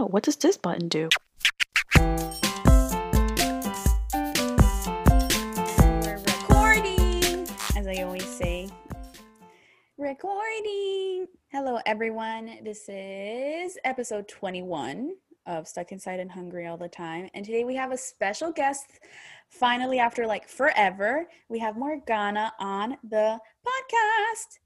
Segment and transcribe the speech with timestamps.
[0.00, 1.10] oh, what does this button do?
[1.98, 2.30] We're
[6.16, 8.70] recording, as I always say.
[9.98, 11.26] Recording.
[11.48, 12.60] Hello, everyone.
[12.64, 17.28] This is episode 21 of Stuck Inside and Hungry All the Time.
[17.34, 19.00] And today we have a special guest.
[19.50, 24.60] Finally, after like forever, we have Morgana on the podcast.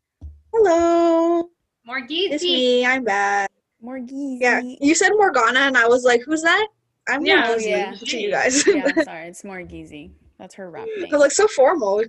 [0.52, 1.50] Hello,
[1.88, 2.30] Morgizi.
[2.30, 2.86] it's me.
[2.86, 3.50] I'm back.
[3.84, 4.38] Morgizi.
[4.40, 6.66] Yeah, you said Morgana, and I was like, "Who's that?"
[7.08, 7.94] I'm Yeah, Morgizi yeah.
[7.94, 8.66] to you guys.
[8.66, 10.12] yeah, sorry, it's Morgizi.
[10.38, 11.08] That's her rap name.
[11.12, 12.02] I look so formal.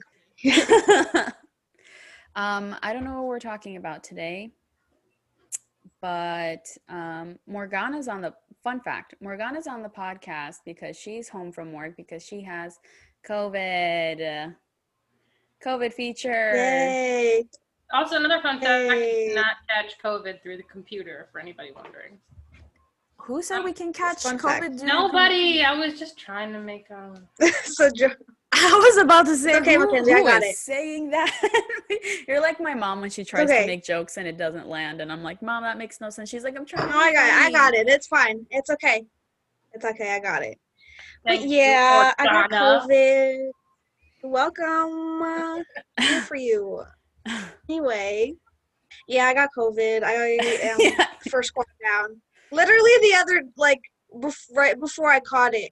[2.36, 4.52] um, I don't know what we're talking about today,
[6.02, 8.34] but um, Morgana's on the
[8.64, 9.16] fun fact.
[9.22, 12.80] Morgana's on the podcast because she's home from work because she has
[13.28, 14.48] COVID.
[14.48, 14.50] uh,
[15.66, 16.52] COVID feature.
[16.56, 17.46] Yay!
[17.96, 19.28] Also, another fun fact: I Hey.
[19.30, 21.30] did not catch COVID through the computer.
[21.32, 22.20] For anybody wondering,
[23.20, 24.42] Who said we can catch COVID?
[24.42, 24.62] fact.
[24.78, 25.62] during nobody.
[25.62, 27.28] I was just trying to make um.
[27.64, 28.12] so jo-
[28.52, 30.56] I was about to say, okay, who, Mackenzie, I got is it.
[30.58, 31.32] saying that?
[32.28, 33.62] You're like my mom when she tries Okay.
[33.62, 36.30] to make jokes and it doesn't land, and I'm like, Mom, that makes no sense.
[36.30, 36.88] She's like, I'm trying.
[36.88, 37.34] no, to I got it.
[37.34, 37.88] I got it.
[37.88, 38.46] It's fine.
[38.52, 39.06] It's okay.
[39.74, 40.14] It's okay.
[40.16, 40.58] I got it.
[41.26, 43.50] thank but yeah, I got COVID.
[44.24, 45.64] Welcome.
[46.02, 46.84] Here for you.
[47.70, 48.34] Anyway,
[49.08, 50.04] yeah, I got COVID.
[50.04, 50.14] I
[50.64, 51.08] am Yeah.
[51.30, 51.52] first
[51.84, 52.22] down.
[52.52, 53.82] Literally the other like
[54.14, 55.72] bef- right before I caught it,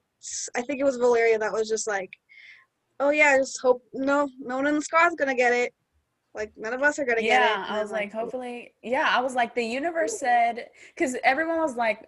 [0.55, 2.09] I think it was Valeria that was just like,
[2.99, 5.73] "Oh yeah, I just hope no no one in the squad's gonna get it.
[6.33, 9.21] Like none of us are gonna get it." Yeah, I was like, hopefully, yeah, I
[9.21, 12.05] was like, the universe said, because everyone was like,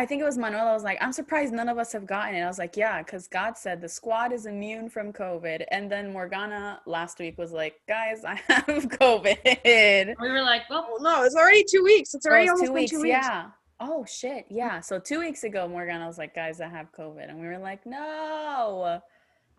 [0.00, 2.40] I think it was Manuela was like, I'm surprised none of us have gotten it.
[2.40, 5.62] I was like, yeah, because God said the squad is immune from COVID.
[5.70, 10.16] And then Morgana last week was like, guys, I have COVID.
[10.18, 12.14] We were like, well, Well, no, it's already two weeks.
[12.14, 13.10] It's Oh, already it's almost two been weeks, two weeks.
[13.10, 13.50] yeah.
[13.78, 14.80] Oh shit, yeah.
[14.80, 17.28] So two weeks ago, Morgana was like, guys, I have COVID.
[17.28, 19.00] And we were like, no.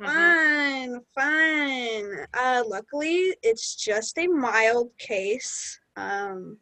[0.02, 0.08] mhm.
[0.08, 2.26] Fine, fine.
[2.34, 5.80] Uh, luckily, it's just a mild case.
[5.96, 6.58] Um,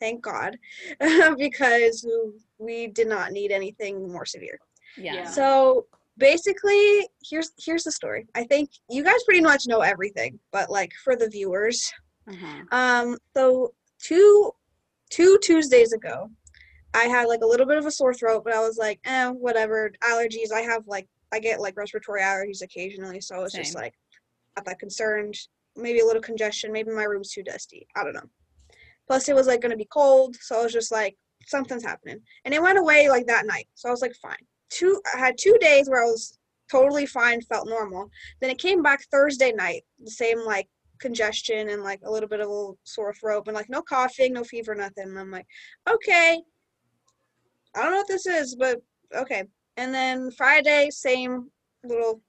[0.00, 0.56] thank God,
[1.38, 2.06] because
[2.60, 4.58] we did not need anything more severe.
[4.96, 5.14] Yeah.
[5.14, 5.24] Yeah.
[5.24, 5.86] So
[6.18, 8.26] basically, here's here's the story.
[8.34, 11.92] I think you guys pretty much know everything, but like for the viewers,
[12.28, 12.62] Uh-huh.
[12.76, 13.72] um, so
[14.02, 14.52] two
[15.10, 16.30] two Tuesdays ago,
[16.94, 19.28] I had like a little bit of a sore throat, but I was like, eh,
[19.28, 19.90] whatever.
[20.04, 20.52] Allergies.
[20.52, 23.94] I have like I get like respiratory allergies occasionally, so it's just like
[24.56, 25.34] not that concerned.
[25.76, 26.72] Maybe a little congestion.
[26.72, 27.86] Maybe my room's too dusty.
[27.96, 28.28] I don't know.
[29.06, 31.16] Plus, it was like gonna be cold, so I was just like,
[31.46, 33.68] something's happening, and it went away like that night.
[33.74, 34.44] So I was like, fine.
[34.70, 35.00] Two.
[35.14, 36.38] I had two days where I was
[36.70, 38.10] totally fine, felt normal.
[38.40, 40.68] Then it came back Thursday night, the same like
[41.00, 44.44] congestion and like a little bit of a sore throat, but like no coughing, no
[44.44, 45.08] fever, nothing.
[45.08, 45.46] And I'm like,
[45.88, 46.40] okay,
[47.74, 48.80] I don't know what this is, but
[49.16, 49.44] okay.
[49.76, 51.50] And then Friday, same
[51.84, 52.20] little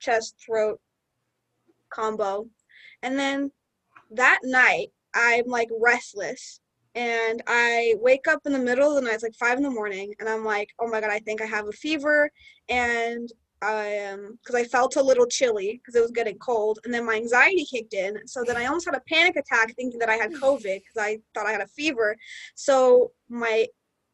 [0.00, 0.80] chest throat
[1.90, 2.48] combo.
[3.02, 3.50] And then
[4.10, 6.60] that night, I'm like restless.
[6.96, 9.70] And I wake up in the middle of the night, it's like five in the
[9.70, 12.30] morning, and I'm like, oh my God, I think I have a fever.
[12.68, 13.30] And
[13.62, 17.06] I um because I felt a little chilly because it was getting cold, and then
[17.06, 18.26] my anxiety kicked in.
[18.26, 21.18] So then I almost had a panic attack, thinking that I had COVID because I
[21.34, 22.16] thought I had a fever.
[22.54, 23.66] So my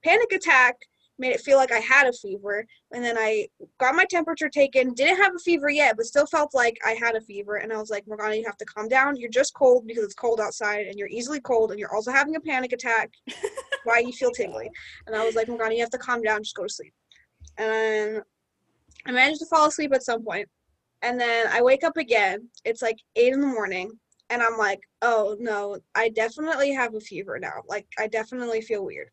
[0.05, 0.77] panic attack
[1.23, 3.47] made it feel like I had a fever, and then I
[3.79, 4.93] got my temperature taken.
[4.93, 7.57] Didn't have a fever yet, but still felt like I had a fever.
[7.57, 9.17] And I was like, Morgana, you have to calm down.
[9.17, 12.35] You're just cold because it's cold outside, and you're easily cold, and you're also having
[12.37, 13.13] a panic attack.
[13.85, 14.69] Why you feel tingly?
[15.07, 16.43] And I was like, Morgana, you have to calm down.
[16.43, 16.93] Just go to sleep.
[17.57, 18.21] And
[19.07, 20.49] I managed to fall asleep at some point,
[21.03, 22.49] and then I wake up again.
[22.65, 23.93] It's like eight in the morning,
[24.29, 27.63] and I'm like, oh no, I definitely have a fever now.
[27.69, 29.11] Like I definitely feel weird.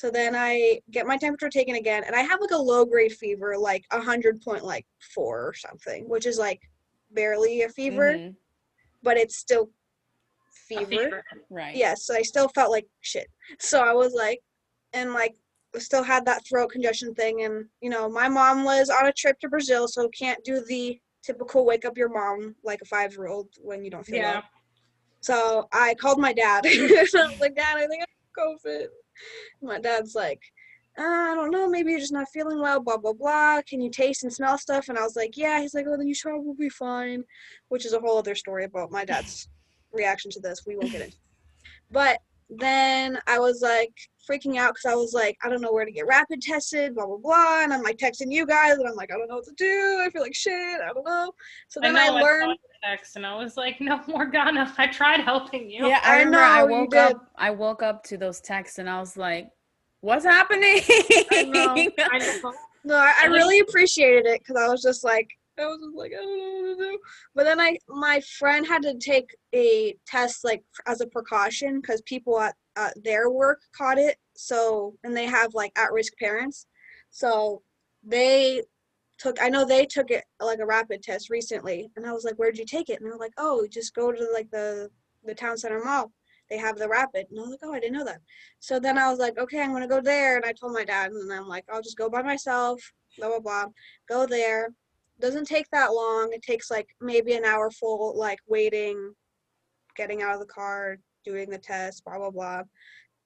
[0.00, 3.12] So then I get my temperature taken again, and I have like a low grade
[3.12, 6.62] fever, like a hundred point like four or something, which is like
[7.10, 8.34] barely a fever, Mhm.
[9.02, 9.70] but it's still
[10.68, 11.24] fever fever.
[11.50, 11.76] Right.
[11.76, 13.28] yes so i still felt like shit
[13.58, 14.40] so i was like
[14.92, 15.34] and like
[15.78, 19.38] still had that throat congestion thing and you know my mom was on a trip
[19.40, 23.26] to brazil so can't do the typical wake up your mom like a five year
[23.28, 24.32] old when you don't feel Yeah.
[24.34, 24.42] well
[25.20, 28.86] so i called my dad i was like dad i think i have covid
[29.62, 30.42] my dad's like
[30.98, 33.62] uh, I don't know, maybe you're just not feeling well, blah, blah, blah.
[33.66, 34.88] Can you taste and smell stuff?
[34.88, 35.60] And I was like, yeah.
[35.60, 37.22] He's like, oh, then you should probably be fine,
[37.68, 39.48] which is a whole other story about my dad's
[39.92, 40.64] reaction to this.
[40.66, 41.16] We won't get into.
[41.90, 42.18] But
[42.50, 43.94] then I was like
[44.30, 47.06] freaking out because I was like, I don't know where to get rapid tested, blah,
[47.06, 47.62] blah, blah.
[47.62, 50.02] And I'm like texting you guys, and I'm like, I don't know what to do.
[50.04, 50.52] I feel like shit.
[50.52, 51.32] I don't know.
[51.68, 52.42] So then I, know, learned.
[52.42, 55.86] saw the text and I was like, no, Morgana, I tried helping you.
[55.86, 56.98] Yeah, I I remember I know, you woke did.
[56.98, 59.50] up I woke up to those texts and I was like,
[60.02, 60.80] What's happening?
[61.30, 61.74] I know.
[62.10, 62.52] I know.
[62.84, 65.28] No, I, I I really appreciated it because I was just like,
[65.58, 66.98] I was just like, I don't know what to do.
[67.34, 72.00] But then I, my friend had to take a test like as a precaution because
[72.02, 74.16] people at, at their work caught it.
[74.36, 76.66] So, and they have like at-risk parents,
[77.10, 77.62] so
[78.02, 78.62] they
[79.18, 79.42] took.
[79.42, 82.58] I know they took it like a rapid test recently, and I was like, "Where'd
[82.58, 84.90] you take it?" And they're like, "Oh, just go to like the
[85.24, 86.12] the town center mall.
[86.48, 88.20] They have the rapid." And I was like, "Oh, I didn't know that."
[88.60, 91.12] So then I was like, okay, I'm gonna go there, and I told my dad,
[91.12, 92.80] and I'm like, I'll just go by myself,
[93.18, 93.66] blah blah blah.
[94.08, 94.70] Go there.
[95.20, 96.30] Doesn't take that long.
[96.32, 99.14] It takes like maybe an hour full, like waiting,
[99.96, 102.62] getting out of the car, doing the test, blah blah blah.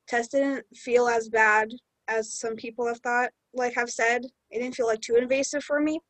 [0.06, 1.70] Test didn't feel as bad
[2.08, 4.24] as some people have thought, like have said.
[4.50, 6.00] It didn't feel like too invasive for me.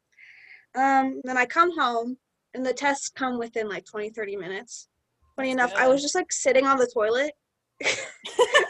[0.74, 2.16] Um, then I come home,
[2.54, 4.88] and the tests come within like 20, 30 minutes.
[5.36, 7.32] Funny enough, I was just like sitting on the toilet.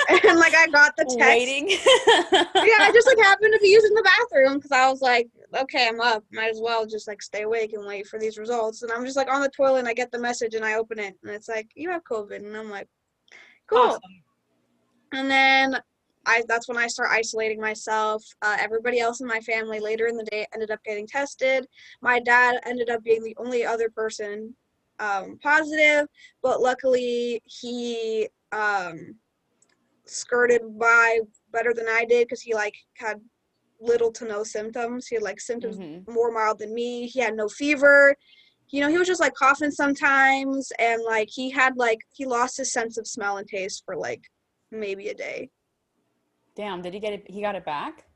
[0.25, 1.19] and like I got the text.
[1.19, 1.69] Waiting.
[1.69, 5.89] yeah, I just like happened to be using the bathroom because I was like, okay,
[5.89, 6.25] I'm up.
[6.33, 8.83] Might as well just like stay awake and wait for these results.
[8.83, 10.99] And I'm just like on the toilet and I get the message and I open
[10.99, 12.37] it and it's like, you have COVID.
[12.37, 12.89] And I'm like,
[13.69, 13.79] cool.
[13.79, 14.01] Awesome.
[15.13, 15.81] And then
[16.27, 18.25] I that's when I start isolating myself.
[18.43, 21.67] Uh, everybody else in my family later in the day ended up getting tested.
[22.03, 24.55] My dad ended up being the only other person
[25.01, 26.07] um, positive,
[26.43, 29.17] but luckily he um,
[30.07, 31.21] skirted by
[31.53, 33.21] better than I did because he like had
[33.81, 35.07] little to no symptoms.
[35.07, 36.09] He had like symptoms Mhm.
[36.09, 37.07] more mild than me.
[37.07, 38.17] He had no fever.
[38.75, 42.57] You know, he was just like coughing sometimes, and like he had like he lost
[42.57, 44.25] his sense of smell and taste for like
[44.73, 45.51] maybe a day.
[46.57, 47.31] Damn, did he get it?
[47.31, 48.07] He got it back?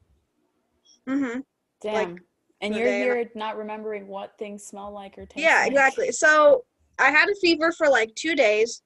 [1.08, 1.38] Mm hmm
[1.80, 2.16] Damn.
[2.60, 5.68] and you're day here not remembering what things smell like or taste Yeah, like.
[5.68, 6.10] exactly.
[6.10, 6.64] So
[6.98, 8.82] I had a fever for like two days,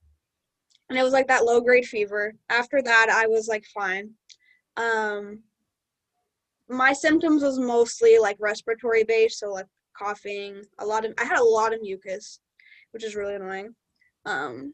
[0.91, 2.35] and it was like that low grade fever.
[2.51, 4.11] After that, I was like fine.
[4.77, 5.41] Um,
[6.69, 9.65] my symptoms was mostly like respiratory based, so like
[9.97, 12.41] coughing, a lot of I had a lot of mucus,
[12.93, 13.75] which is really annoying.
[14.25, 14.73] Um,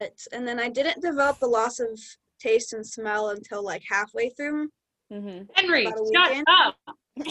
[0.00, 1.98] it's, and then I didn't develop the loss of
[2.40, 4.68] taste and smell until like halfway through.
[5.12, 5.42] Mm-hmm.
[5.54, 6.76] Henry, shut up.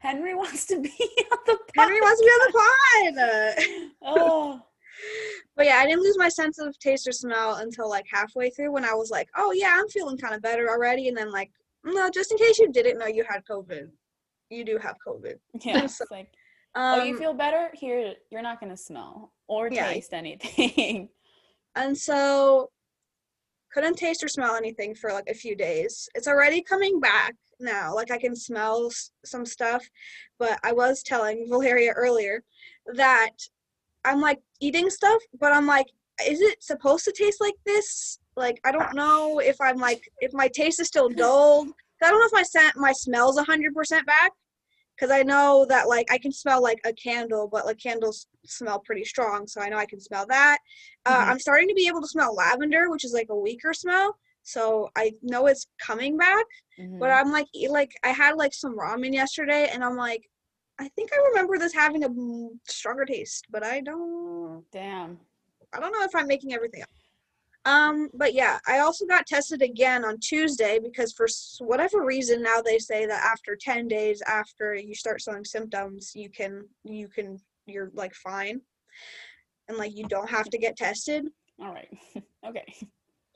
[0.00, 0.90] Henry wants to be
[1.32, 3.90] on the Henry wants to be on the pod.
[4.02, 4.62] Oh,
[5.56, 8.72] But yeah, I didn't lose my sense of taste or smell until like halfway through
[8.72, 11.08] when I was like, oh yeah, I'm feeling kind of better already.
[11.08, 11.50] And then like,
[11.84, 13.88] no, just in case you didn't know you had COVID,
[14.50, 15.34] you do have COVID.
[15.62, 15.86] yeah.
[15.88, 16.30] So, like,
[16.74, 17.70] Um, oh, you feel better?
[17.74, 19.92] Here, you're not gonna smell or Yeah.
[19.92, 21.08] taste anything.
[21.74, 22.70] and so
[23.72, 26.08] couldn't taste or smell anything for like a few days.
[26.14, 27.94] It's already coming back now.
[27.94, 29.82] Like I can smell s- some stuff,
[30.38, 32.42] but I was telling Valeria earlier
[32.94, 33.32] that
[34.04, 35.86] I'm like eating stuff, but I'm like,
[36.26, 38.18] is it supposed to taste like this?
[38.36, 41.68] Like I don't know if I'm like if my taste is still dulled.
[42.02, 44.32] I don't know if my scent my smell's hundred percent back.
[44.98, 48.78] Cause I know that like I can smell like a candle, but like candles smell
[48.80, 50.56] pretty strong, so I know I can smell that.
[51.04, 51.28] Uh, Mhm.
[51.32, 54.16] I'm starting to be able to smell lavender, which is like a weaker smell.
[54.42, 56.46] So I know it's coming back,
[56.78, 56.98] Mhm.
[56.98, 60.22] but I'm like, like I had like some ramen yesterday, and I'm like,
[60.78, 65.20] I think I remember this having a stronger taste, but I don't, Damn.
[65.74, 66.88] I don't know if I'm making everything up.
[67.66, 71.26] Um, but yeah, I also got tested again on Tuesday because for
[71.58, 76.30] whatever reason now they say that after 10 days after you start showing symptoms, you
[76.30, 78.60] can you can you're like fine.
[79.68, 81.26] And like you don't have to get tested.
[81.60, 81.88] All right.
[82.46, 82.72] okay.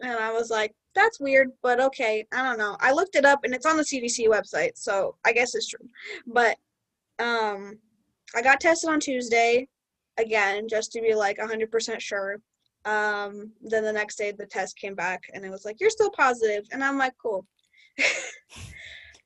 [0.00, 2.24] And I was like, that's weird, but okay.
[2.32, 2.76] I don't know.
[2.78, 5.88] I looked it up and it's on the CDC website, so I guess it's true.
[6.28, 6.56] But
[7.18, 7.80] um
[8.36, 9.66] I got tested on Tuesday
[10.18, 12.40] again just to be like 100% sure.
[12.84, 16.10] Um then the next day the test came back and it was like you're still
[16.10, 17.46] positive and I'm like cool.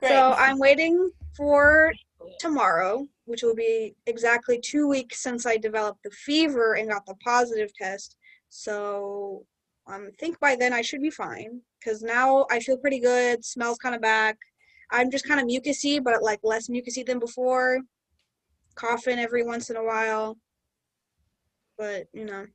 [0.02, 1.92] So I'm waiting for
[2.38, 7.14] tomorrow, which will be exactly 2 weeks since I developed the fever and got the
[7.24, 8.16] positive test.
[8.50, 9.46] So
[9.86, 13.44] um, think by then I should be fine because now I feel pretty good.
[13.44, 14.36] Smells kind of back.
[14.90, 17.80] I'm just kind of mucusy, but like less mucusy than before.
[18.74, 20.36] Coughing every once in a while.
[21.78, 22.46] But you know,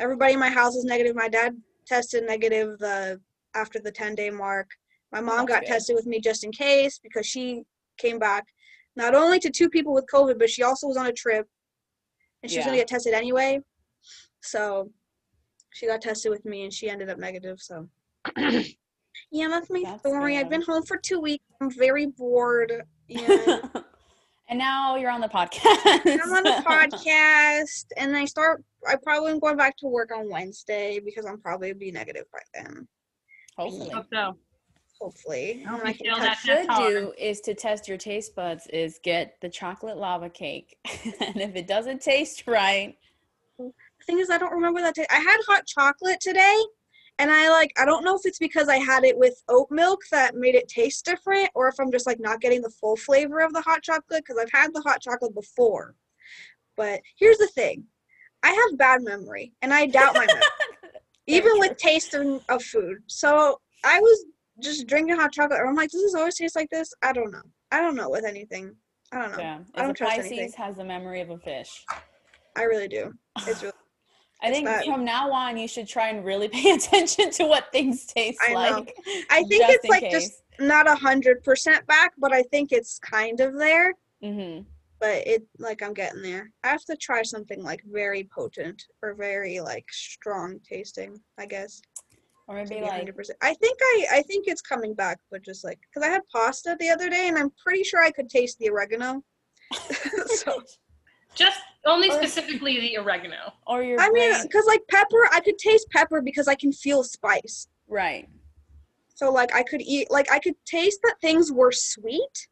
[0.00, 1.14] everybody in my house is negative.
[1.14, 1.54] My dad
[1.86, 3.20] tested negative the
[3.54, 4.70] after the 10 day mark.
[5.12, 5.68] My mom that's got good.
[5.68, 7.62] tested with me just in case because she
[7.98, 8.46] came back
[8.96, 11.46] not only to two people with COVID, but she also was on a trip
[12.42, 13.60] and she was gonna get tested anyway.
[14.42, 14.90] So
[15.72, 17.60] she got tested with me and she ended up negative.
[17.60, 17.88] So
[18.36, 20.38] yeah, that's my That's story.
[20.38, 21.44] I've been home for two weeks.
[21.60, 22.82] I'm very bored.
[23.12, 23.58] Yeah.
[24.50, 26.02] And now you're on the podcast.
[26.04, 30.28] I'm on the podcast and I start I probably am going back to work on
[30.30, 32.86] Wednesday because I'm probably be negative by then.
[33.56, 33.90] Hopefully.
[33.90, 34.36] Hope so.
[35.00, 35.64] hopefully.
[35.66, 38.34] I hope I you can feel touch- that should do is to test your taste
[38.34, 40.76] buds is get the chocolate lava cake
[41.20, 42.96] and if it doesn't taste right
[43.58, 43.72] The
[44.06, 44.94] thing is, I don't remember that.
[44.94, 46.56] ta- I had hot chocolate today,
[47.20, 47.70] and I like.
[47.78, 50.68] I don't know if it's because I had it with oat milk that made it
[50.68, 53.82] taste different, or if I'm just like not getting the full flavor of the hot
[53.82, 55.94] chocolate because I've had the hot chocolate before.
[56.78, 57.84] But here's the thing,
[58.42, 60.42] I have bad memory, and I doubt my memory,
[61.26, 63.02] even with taste of, of food.
[63.06, 64.24] So I was
[64.62, 66.90] just drinking hot chocolate, and I'm like, does this always taste like this?
[67.02, 67.42] I don't know.
[67.70, 68.74] I don't know with anything.
[69.12, 69.38] I don't know.
[69.38, 70.52] yeah I don't trust pisces anything.
[70.56, 71.84] has the memory of a fish
[72.56, 73.12] I really do.
[73.46, 73.69] It's really.
[74.42, 78.06] i think from now on you should try and really pay attention to what things
[78.06, 78.60] taste I know.
[78.60, 78.94] like
[79.30, 83.40] I think it's like just not a hundred percent back, but I think it's kind
[83.40, 83.94] of there.
[84.22, 84.62] mm-hmm.
[85.00, 86.50] But it like I'm getting there.
[86.62, 91.18] I have to try something like very potent or very like strong tasting.
[91.38, 91.80] I guess.
[92.46, 93.30] or maybe like 100%.
[93.40, 96.76] I think I I think it's coming back, but just like because I had pasta
[96.78, 99.22] the other day and I'm pretty sure I could taste the oregano.
[100.26, 100.62] so
[101.34, 103.52] Just only Or- specifically the oregano.
[103.66, 107.02] or your I mean, because like pepper, I could taste pepper because I can feel
[107.04, 107.68] spice.
[107.88, 108.28] right
[109.14, 112.48] So like I could eat like I could taste that things were sweet,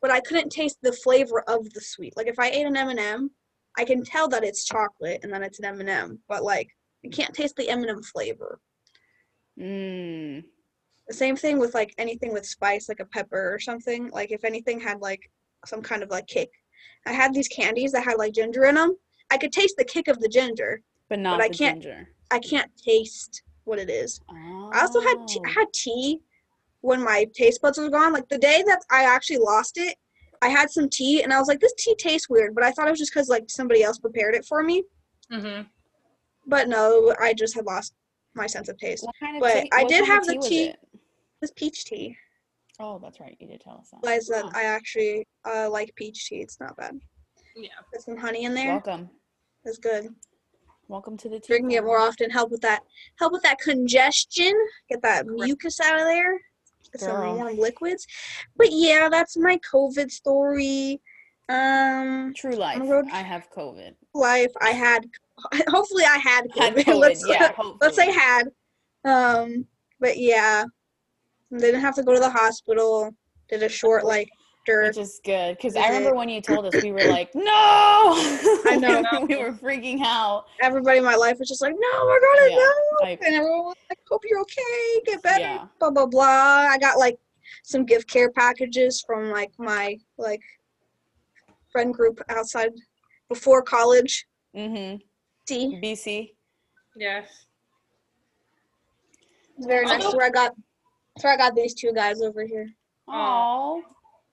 [0.00, 2.16] but I couldn't taste the flavor of the sweet.
[2.16, 3.30] Like if I ate an M&M,
[3.76, 6.68] I can tell that it's chocolate and then it's an M&M, but like
[7.04, 8.60] I can't taste the M&M flavor.
[9.58, 10.42] mm.
[11.08, 14.08] The same thing with like anything with spice like a pepper or something.
[14.10, 15.30] Like if anything had like
[15.66, 16.50] some kind of like kick.
[17.06, 18.96] I had these candies that had like ginger in them.
[19.30, 20.82] I could taste the kick of the ginger.
[21.08, 24.20] but not I the can't- ginger I can't taste what it is.
[24.72, 25.52] I also had tea, I Oh.
[25.60, 26.20] had tea
[26.80, 28.12] when my taste buds were gone.
[28.12, 29.96] Like the day that I actually lost it,
[30.42, 32.88] I had some tea and I was like, this tea tastes weird, but I thought
[32.88, 34.82] it was just because like somebody else prepared it for me.
[35.30, 35.62] hmm
[36.46, 37.94] But no, I just had lost
[38.34, 39.04] my sense of taste.
[39.04, 40.78] What kind of But tea- I what did kind of have the tea- it?
[41.40, 42.16] was peach tea.
[42.80, 43.36] Oh, that's right.
[43.38, 44.00] You did tell us that.
[44.02, 46.36] Realized that I actually uh, like peach tea.
[46.40, 46.98] It's not bad.
[47.56, 47.68] Yeah.
[47.92, 48.72] Put some honey in there.
[48.72, 49.10] welcome.
[49.64, 50.08] It's good.
[50.88, 51.46] Welcome to the tea.
[51.48, 52.80] Drinking it more often help with that
[53.18, 54.52] help with that congestion.
[54.90, 56.38] Get that mucus out of there.
[56.92, 58.06] Get some warm liquids.
[58.56, 61.00] But yeah, that's my COVID story.
[61.48, 62.80] Um True life.
[62.82, 63.92] road- I have COVID.
[64.14, 65.06] life I had
[65.68, 66.84] hopefully I had Had COVID.
[66.84, 66.98] COVID.
[67.00, 67.52] let's, yeah.
[67.80, 68.44] let's say had.
[69.04, 69.66] Um
[70.00, 70.64] but yeah.
[71.58, 73.14] Didn't have to go to the hospital.
[73.48, 74.28] Did a short like
[74.66, 74.88] dirt.
[74.88, 78.76] Which is good because I remember when you told us, we were like, "No!" I
[78.80, 79.26] know.
[79.28, 80.46] we were freaking out.
[80.62, 83.64] Everybody in my life was just like, No, we're gonna Yeah, go like- and everyone
[83.66, 85.40] was like, Hope you're okay, get better.
[85.40, 85.66] Yeah.
[85.78, 86.24] Blah blah blah.
[86.70, 87.18] I got like
[87.62, 90.40] some gift care packages from like my like
[91.70, 92.72] friend group outside
[93.28, 94.26] before college.
[94.56, 94.96] Mm-hmm.
[95.48, 96.32] See, BC.
[96.96, 97.28] Yes.
[99.58, 100.02] it's very nice.
[100.04, 100.52] Although- Where I got,
[101.14, 102.68] that's where I got these two guys over here.
[103.08, 103.82] Oh,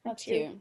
[0.03, 0.47] that's cute.
[0.47, 0.59] cute.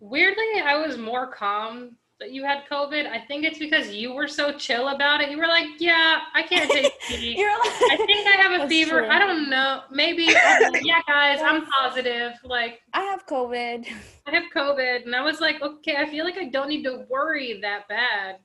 [0.00, 3.06] Weirdly, I was more calm that you had COVID.
[3.06, 5.30] I think it's because you were so chill about it.
[5.30, 7.36] You were like, "Yeah, I can't take tea.
[7.38, 9.00] You're like, I think I have a fever.
[9.00, 9.08] true.
[9.08, 9.82] I don't know.
[9.90, 10.24] Maybe.
[10.24, 12.32] yeah, guys, I'm positive.
[12.44, 13.86] Like, I have COVID.
[14.26, 17.04] I have COVID, and I was like, okay, I feel like I don't need to
[17.08, 18.36] worry that bad.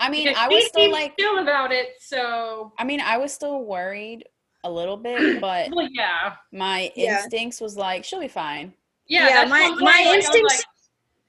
[0.00, 1.88] I mean, Because I was still like, chill about it.
[2.00, 4.24] So, I mean, I was still worried
[4.64, 7.20] a little bit, but well, yeah, my Yeah.
[7.22, 8.74] instincts was like, she'll be fine.
[9.06, 9.28] yeah.
[9.28, 10.64] Yeah, my- my like, instincts- like,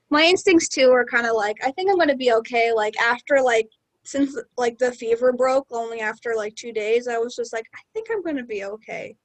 [0.09, 2.71] my instincts too are kind of like I think I'm gonna be okay.
[2.73, 3.67] Like after like
[4.03, 7.79] since like the fever broke, only after like two days, I was just like I
[7.93, 9.15] think I'm gonna be okay.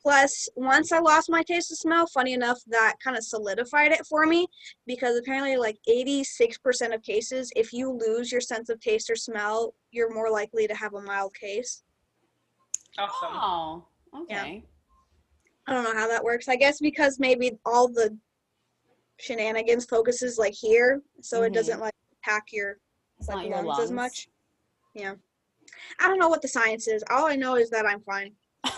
[0.00, 4.04] Plus, once I lost my taste of smell, funny enough, that kind of solidified it
[4.06, 4.48] for me
[4.84, 9.74] because apparently, like 86% of cases, if you lose your sense of taste or smell,
[9.92, 11.84] you're more likely to have a mild case.
[12.98, 13.28] Awesome.
[13.32, 13.84] Oh,
[14.22, 14.64] okay.
[15.66, 16.48] I don't know how that works.
[16.48, 18.16] I guess because maybe all the
[19.18, 21.54] shenanigans focuses like here, so it Mhm.
[21.54, 21.94] doesn't like
[22.24, 22.78] pack your
[23.28, 23.80] like not your lungs, lungs.
[23.84, 24.28] as much.
[24.94, 25.14] Yeah.
[26.00, 27.04] I don't know what the science is.
[27.10, 28.34] All I know is that I'm fine.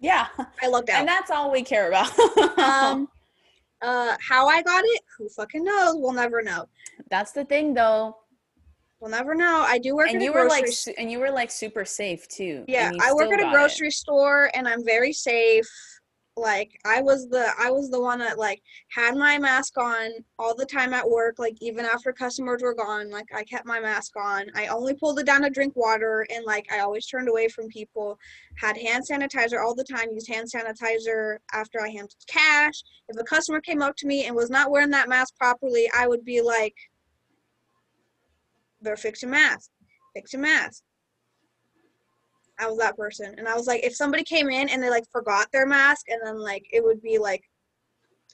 [0.00, 0.26] yeah,
[0.60, 0.98] I looked out.
[1.00, 2.18] and that's all we care about.
[2.58, 3.08] um
[3.82, 5.94] uh how I got it, who fucking knows?
[5.96, 6.68] We'll never know.
[7.10, 8.16] that's the thing, though.
[9.02, 9.64] We'll never know.
[9.66, 11.50] I do work And at a you were like, s- su- and you were like
[11.50, 12.64] super safe too.
[12.68, 13.58] Yeah, I work at a got it.
[13.58, 15.68] grocery store and I'm very safe.
[16.36, 20.54] Like I was the I was the one that like had my mask on all
[20.54, 24.12] the time at work, like even after customers were gone, like I kept my mask
[24.16, 24.46] on.
[24.54, 27.66] I only pulled it down to drink water and like I always turned away from
[27.68, 28.18] people.
[28.56, 32.82] Had hand sanitizer all the time, used hand sanitizer after I handled cash.
[33.08, 36.06] If a customer came up to me and was not wearing that mask properly, I
[36.06, 36.76] would be like
[38.82, 39.70] better fix your mask.
[40.14, 40.82] Fix your mask.
[42.58, 43.34] I was that person.
[43.38, 46.20] And I was like, if somebody came in and they like forgot their mask and
[46.24, 47.42] then like it would be like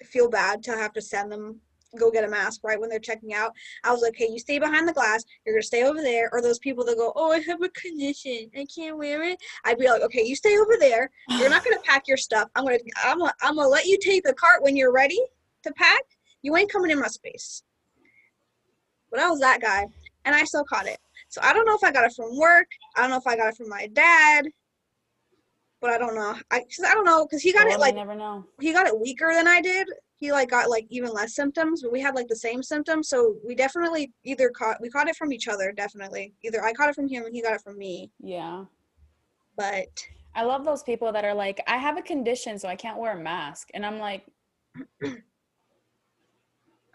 [0.05, 1.61] feel bad to have to send them
[1.99, 3.53] go get a mask right when they're checking out.
[3.85, 6.29] I was like, hey, you stay behind the glass, you're gonna stay over there.
[6.33, 9.39] Or those people that go, Oh, I have a condition, I can't wear it.
[9.65, 11.11] I'd be like, Okay, you stay over there.
[11.29, 12.49] You're not gonna pack your stuff.
[12.55, 15.21] I'm gonna I'm gonna, I'm gonna let you take the cart when you're ready
[15.63, 16.03] to pack.
[16.43, 17.63] You ain't coming in my space.
[19.11, 19.87] But I was that guy,
[20.29, 20.99] and I still caught it.
[21.31, 22.67] So I don't know if I got it from work.
[22.97, 24.47] I don't know if I got it from my dad.
[25.81, 26.35] But I don't know.
[26.51, 28.45] I cause I don't know because he got Well, it like never know.
[28.61, 29.89] he got it weaker than I did.
[30.17, 33.09] He like got like even less symptoms, but we had like the same symptoms.
[33.09, 35.73] So we definitely either caught we caught it from each other.
[35.73, 38.11] Definitely, either I caught it from him and he got it from me.
[38.21, 38.65] Yeah.
[39.57, 40.05] But
[40.35, 43.13] I love those people that are like, I have a condition, so I can't wear
[43.19, 43.69] a mask.
[43.75, 44.27] And I'm like,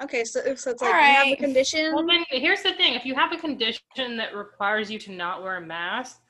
[0.01, 1.93] okay, so so it's All like you have a condition.
[1.93, 5.43] Well, then here's the thing: if you have a condition that requires you to not
[5.43, 6.21] wear a mask,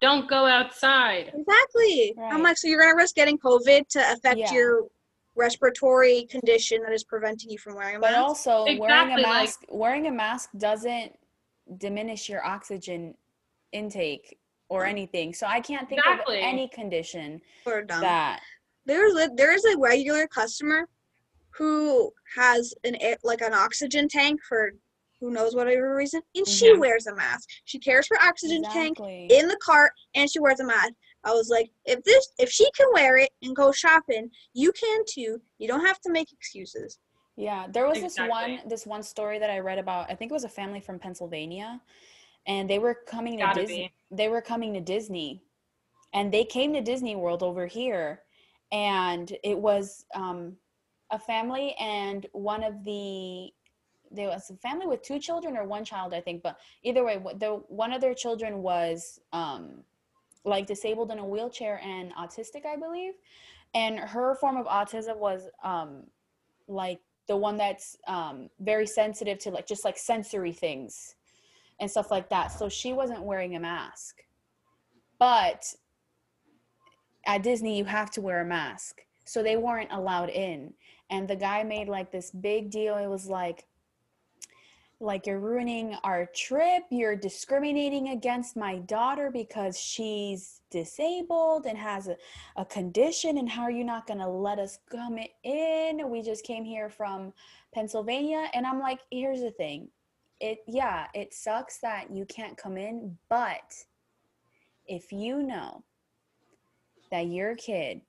[0.00, 1.32] don't go outside.
[1.34, 2.14] Exactly.
[2.20, 4.52] I'm like, so you're gonna risk getting COVID to affect Yeah.
[4.52, 4.86] your
[5.34, 8.12] respiratory condition that is preventing you from wearing a mask.
[8.12, 8.28] but mask.
[8.28, 11.18] also wearing a Exactly, like- mask, wearing a mask doesn't
[11.78, 13.14] diminish your oxygen
[13.72, 14.88] intake or mm.
[14.88, 15.34] anything.
[15.34, 16.38] So I can't think Exactly.
[16.38, 18.40] of any condition Or that.
[18.86, 20.88] there's a, there is a regular customer
[21.56, 24.72] who has an like an oxygen tank for
[25.20, 26.80] who knows whatever reason, and she Mhm.
[26.80, 27.48] wears a mask.
[27.64, 28.98] She carries her oxygen tank
[29.30, 30.92] in the cart, and she wears a mask.
[31.24, 35.04] I was like, if this if she can wear it and go shopping, you can
[35.08, 35.40] too.
[35.58, 36.98] You don't have to make excuses.
[37.36, 40.10] Yeah, there was this one this one story that I read about.
[40.10, 41.80] I think it was a family from Pennsylvania,
[42.46, 43.92] and they were coming to Gotta Disney.
[44.10, 44.16] be.
[44.16, 45.42] They were coming to Disney,
[46.12, 48.22] and they came to Disney World over here,
[48.70, 50.56] and it was um,
[51.10, 53.50] a family and one of the
[54.10, 57.20] there was a family with two children or one child, I think, but either way,
[57.38, 59.82] the one of their children was um,
[60.44, 63.14] like disabled in a wheelchair and autistic, I believe,
[63.74, 66.04] and her form of autism was um,
[66.68, 71.16] like the one that's um, very sensitive to like just like sensory things
[71.80, 72.48] and stuff like that.
[72.52, 74.22] So she wasn't wearing a mask.
[75.18, 75.64] But
[77.26, 79.02] at Disney, you have to wear a mask.
[79.24, 80.72] So they weren't allowed in.
[81.10, 82.96] And the guy made like this big deal.
[82.96, 83.66] It was like,
[84.98, 86.84] like you're ruining our trip.
[86.90, 92.16] You're discriminating against my daughter because she's disabled and has a,
[92.56, 96.10] a condition and how are you not going to let us come in?
[96.10, 97.32] We just came here from
[97.76, 99.88] pennsylvania and i'm like here's the thing.
[100.40, 103.74] It yeah it sucks that you can't come in but
[104.86, 105.84] if you know
[107.10, 108.00] that your kid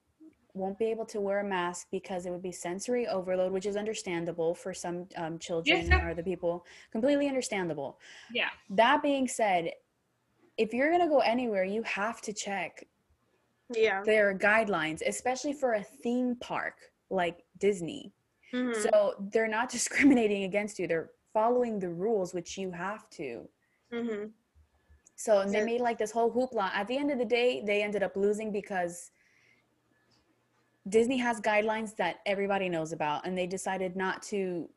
[0.57, 3.75] won't be able to wear a mask because it would be sensory overload, which is
[3.77, 6.03] understandable for some um, children Yes.
[6.03, 6.65] or the people.
[6.91, 7.99] Completely understandable.
[8.33, 8.49] Yeah.
[8.69, 9.71] That being said,
[10.57, 12.83] if you're going to go anywhere, you have to check
[13.73, 14.01] Yeah.
[14.03, 16.75] their guidelines, especially for a theme park
[17.09, 18.13] like Disney.
[18.53, 18.75] Mhm.
[18.75, 23.47] So they're not discriminating against you, they're following the rules, which you have to.
[23.93, 24.25] Mm-hmm.
[25.15, 26.71] So and they made like this whole hoopla.
[26.73, 29.11] At the end of the day, they ended up losing because
[30.89, 34.69] Disney has guidelines that everybody knows about, and they decided not to.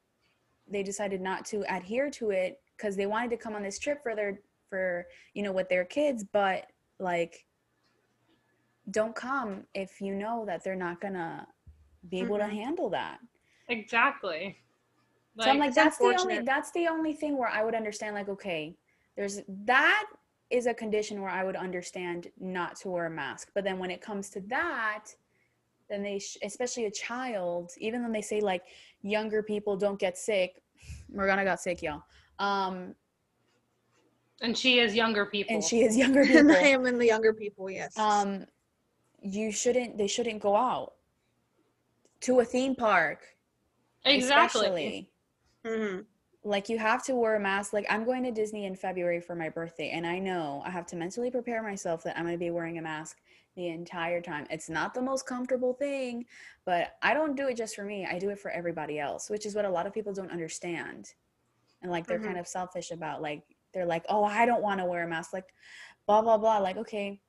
[0.68, 4.02] They decided not to adhere to it because they wanted to come on this trip
[4.02, 6.66] for their for you know with their kids, but
[6.98, 7.44] like,
[8.90, 11.46] don't come if you know that they're not gonna
[12.08, 12.48] be able Mhm.
[12.48, 13.18] to handle that.
[13.68, 14.56] Exactly.
[15.38, 18.14] so I'm like, that's the only that's the only thing where I would understand.
[18.14, 18.76] Like, okay,
[19.16, 20.06] there's that
[20.50, 23.50] is a condition where I would understand not to wear a mask.
[23.54, 25.14] But then when it comes to that,
[25.90, 28.62] then they, sh- especially a child, even when they say like
[29.02, 30.62] younger people don't get sick,
[31.12, 32.02] Morgana got sick, y'all.
[32.38, 32.94] Um,
[34.40, 35.54] and she is younger people.
[35.54, 36.50] and she is younger and.
[36.52, 37.68] I am in the younger people.
[37.70, 37.98] Yes.
[37.98, 38.46] um,
[39.22, 39.98] you shouldn't.
[39.98, 40.94] They shouldn't go out
[42.22, 43.20] to a theme park.
[44.04, 44.60] exactly.
[44.60, 45.10] Especially.
[45.66, 46.06] Mhm.
[46.42, 49.34] like you have to wear a mask like i'm going to disney in february for
[49.34, 52.38] my birthday and i know i have to mentally prepare myself that i'm going to
[52.38, 53.18] be wearing a mask
[53.56, 56.24] the entire time it's not the most comfortable thing
[56.64, 59.44] but i don't do it just for me i do it for everybody else which
[59.46, 61.12] is what a lot of people don't understand
[61.82, 62.24] and like they're Mhm.
[62.26, 63.42] kind of selfish about like
[63.74, 65.52] they're like oh i don't want to wear a mask like
[66.06, 67.20] blah blah blah like okay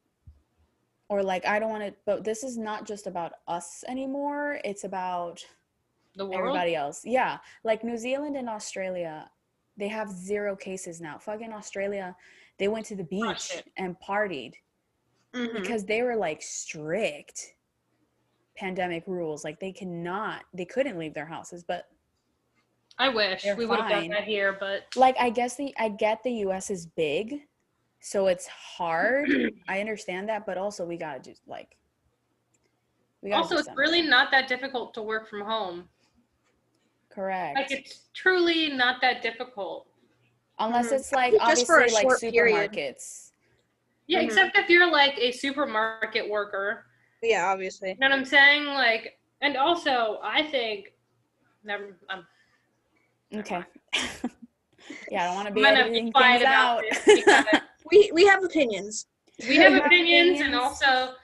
[1.10, 4.84] or like i don't want to but this is not just about us anymore it's
[4.84, 5.44] about
[6.16, 6.36] The world.
[6.40, 7.02] everybody else.
[7.06, 7.38] Yeah.
[7.64, 9.30] Like New Zealand and Australia,
[9.78, 11.18] they have zero cases now.
[11.18, 12.16] Fucking Australia,
[12.60, 14.56] they went to the beach and partied
[15.34, 15.54] Mhm.
[15.54, 17.56] because they were like strict
[18.58, 19.44] pandemic rules.
[19.44, 21.64] Like they cannot, they couldn't leave their houses.
[21.64, 21.88] But
[22.98, 26.22] I wish we would have done that here, but like, I guess the, I get
[26.24, 27.48] the US is big
[28.02, 29.30] So it's hard.
[29.68, 31.78] I understand that, but also we gotta do like.
[33.22, 35.90] We gotta Also, do it's really not that difficult to work from home.
[37.10, 37.56] correct.
[37.56, 39.88] Like it's truly not that difficult.
[40.60, 40.96] Unless Mhm.
[40.96, 42.98] it's like Just for a obviously like short period.
[44.12, 44.14] Supermarkets.
[44.14, 44.26] Yeah, Mhm.
[44.26, 46.86] except if you're like a supermarket worker.
[47.22, 47.90] Yeah, obviously.
[47.90, 48.66] You know what I'm saying?
[48.66, 50.94] Like, and also, I think,
[51.64, 51.98] never.
[52.10, 52.26] I'm,
[53.34, 53.64] Okay.
[55.10, 56.84] yeah, I don't want to be gonna editing things about out.
[56.90, 57.46] this because
[57.92, 59.08] We we have opinions.
[59.48, 61.16] we have We have opinions, and also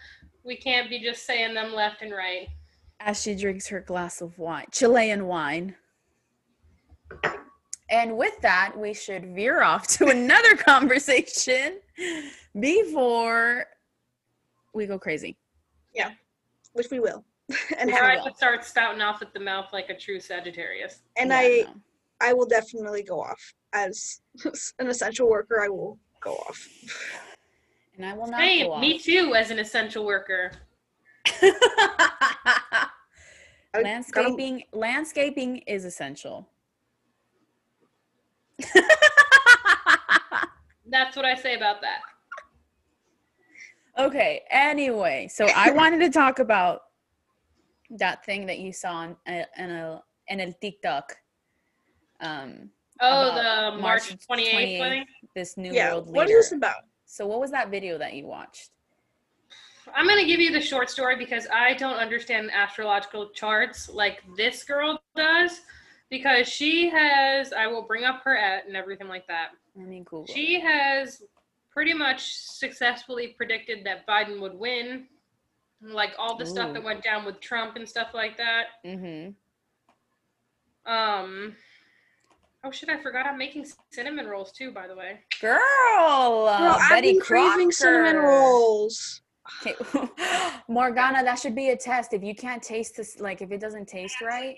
[0.44, 2.48] we can't be just saying them left and right.
[3.00, 5.76] As she drinks her glass of wine, Chilean wine.
[7.90, 11.80] And with that, we should veer off to another conversation
[12.60, 13.66] before
[14.74, 15.38] we go crazy.
[15.96, 16.12] Yeah,
[16.74, 17.24] which we will.
[17.80, 17.96] and Yeah.
[17.96, 18.24] Or have, I will.
[18.26, 21.02] would start spouting off at the mouth like a true Sagittarius.
[21.16, 21.74] and Yeah, I no.
[22.20, 24.22] I will definitely go off as
[24.80, 25.62] an essential worker.
[25.64, 26.68] I will go off.
[27.96, 28.82] and I will not Hey, go off.
[28.82, 30.52] me too, as an essential worker.
[33.76, 36.50] Landscaping landscaping is essential.
[40.90, 42.00] That's what I say about that.
[43.98, 46.82] okay, anyway, so I wanted to talk about
[47.92, 51.16] that thing that you saw in a, in a in a TikTok.
[52.20, 54.80] Um, Oh, the March March 28th 28th.
[54.80, 55.06] thing.
[55.36, 55.92] this new yeah.
[55.94, 56.16] world leader.
[56.16, 56.78] What is this about?
[57.06, 58.72] So what was that video that you watched?
[59.96, 64.24] I'm going to give you the short story because I don't understand astrological charts like
[64.36, 65.62] this girl does
[66.10, 69.50] because she has, I will bring up her at and everything like that.
[69.80, 70.28] I mean, Google.
[70.34, 71.24] She has
[71.72, 75.06] pretty much successfully predicted that Biden would win.
[75.80, 78.64] Like all the stuff that went down with Trump and stuff like that.
[78.84, 79.30] Mm-hmm.
[80.92, 81.56] Um,
[82.64, 85.20] oh shit, I forgot I'm making cinnamon rolls too, by the way.
[85.40, 89.22] Girl, Girl, I've Betty been craving cinnamon rolls.
[89.62, 89.76] Okay.
[90.68, 92.14] Morgana, that should be a test.
[92.14, 94.56] If you can't taste this, like if it doesn't taste right,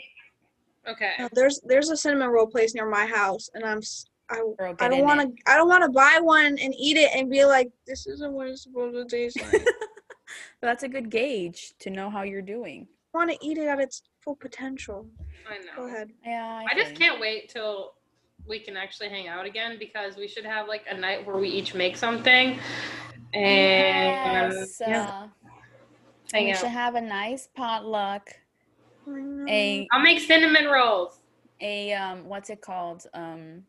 [0.87, 1.11] Okay.
[1.19, 4.75] Uh, there's there's a cinnamon roll place near my house, and I'm s- I girl,
[4.79, 7.43] I don't want to I don't want to buy one and eat it and be
[7.45, 9.65] like this isn't what it's supposed to taste like.
[10.61, 12.87] That's a good gauge to know how you're doing.
[13.13, 15.07] I want to eat it at its full potential.
[15.49, 15.71] I know.
[15.75, 16.11] Go ahead.
[16.25, 17.93] Yeah, I just can't wait till
[18.47, 21.49] we can actually hang out again because we should have like a night where we
[21.49, 22.59] each make something
[23.33, 25.27] and Yes, yeah, uh,
[26.33, 26.57] hang we out.
[26.57, 28.29] should have a nice potluck.
[29.47, 31.19] A I'll make cinnamon rolls.
[31.61, 33.05] a um, what's it called?
[33.13, 33.65] Um,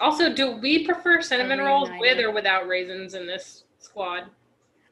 [0.00, 4.24] Also, do we prefer cinnamon rolls with or without raisins in this squad?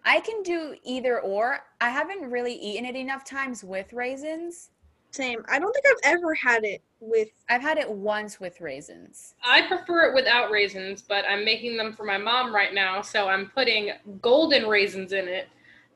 [0.04, 1.60] I can do either or.
[1.80, 4.70] I haven't really eaten it enough times with raisins.
[5.12, 5.44] Same.
[5.48, 7.28] I don't think I've ever had it with.
[7.48, 9.34] I've had it once with raisins.
[9.44, 13.28] I prefer it without raisins, but I'm making them for my mom right now, so
[13.28, 13.90] I'm putting
[14.22, 15.48] golden raisins in it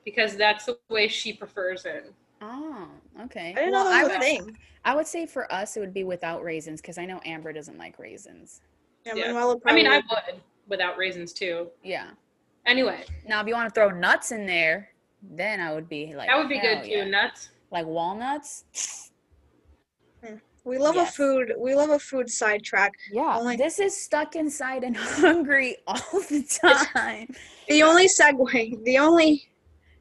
[0.05, 2.13] because that's the way she prefers it.
[2.43, 2.89] Oh,
[3.23, 3.51] okay.
[3.51, 4.59] I didn't Well, know that was would, a thing.
[4.85, 7.79] I would say for us it would be without raisins because I know Amber doesn't
[7.79, 8.61] like raisins.
[9.07, 9.27] Yeah, Yeah.
[9.29, 11.69] Manuela I mean, I would without raisins too.
[11.83, 12.11] Yeah.
[12.67, 14.91] Anyway, Now, if you want to throw nuts in there,
[15.23, 16.91] then I would be like that would be hell good too.
[16.91, 17.05] yeah.
[17.05, 17.51] Nuts.
[17.71, 19.11] Like walnuts.
[20.25, 20.37] Hmm.
[20.65, 21.11] we love Yes.
[21.11, 21.53] a food.
[21.59, 22.93] We love a food sidetrack.
[23.13, 23.37] Yeah.
[23.39, 25.97] Only- this is stuck inside and hungry all
[26.29, 26.43] the
[26.95, 27.35] time.
[27.69, 28.83] The only segue.
[28.85, 29.49] The only.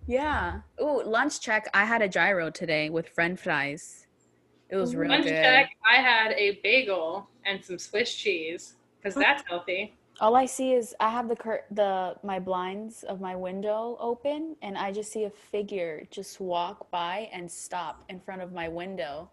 [0.08, 0.62] Yeah.
[0.82, 1.68] Ooh, lunch check.
[1.74, 4.08] I had a gyro today with French fries.
[4.70, 5.44] It was really real Lunch good.
[5.44, 5.70] check.
[5.86, 9.96] I had a bagel and some Swiss cheese because that's healthy.
[10.20, 14.56] All I see is I have the cur- the my blinds of my window open
[14.62, 18.68] and I just see a figure just walk by and stop in front of my
[18.68, 19.30] window.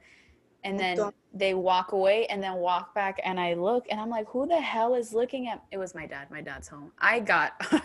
[0.65, 4.11] And Oh, then they walk away and then walk back and I look and I'm
[4.11, 6.31] like who the hell is looking at it was my dad.
[6.31, 6.93] My dad's home.
[6.99, 7.53] I got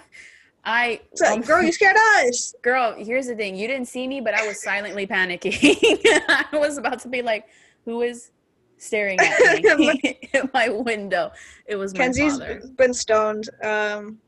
[0.65, 2.56] I So, um, girl, you scared us.
[2.62, 3.56] girl, here's the thing.
[3.56, 5.54] You didn't see me, but I was silently panicking.
[6.28, 7.45] I was about to be like
[7.86, 8.32] who is
[8.78, 11.32] staring at me at my window?
[11.67, 12.62] It was my father.
[12.78, 13.49] been stoned.
[13.63, 14.19] Um,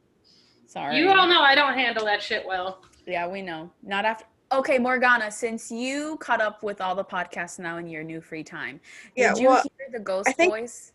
[0.67, 0.97] Sorry.
[0.99, 2.83] You all know I don't handle that shit well.
[3.07, 3.71] Yeah, we know.
[3.83, 4.25] Not after.
[4.51, 8.43] Okay, Morgana, since you caught up with all the podcasts now in your new free
[8.43, 8.79] time,
[9.15, 10.91] did Yeah, you well, hear the ghost I think- voice?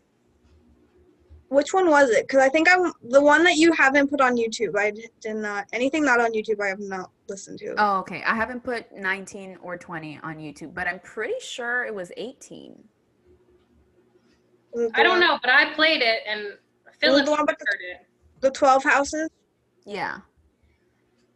[1.53, 2.27] Which one was it?
[2.27, 4.77] Because I think I the one that you haven't put on YouTube.
[4.77, 6.61] I did not anything not on YouTube.
[6.61, 7.75] I have not listened to.
[7.77, 8.23] Oh, okay.
[8.23, 12.83] I haven't put 19 or 20 on YouTube, but I'm pretty sure it was 18.
[14.73, 16.57] The I don't one- know, but I played it and
[16.99, 18.07] Philip the one about the- heard it.
[18.41, 19.29] The twelve houses.
[19.85, 20.17] Yeah.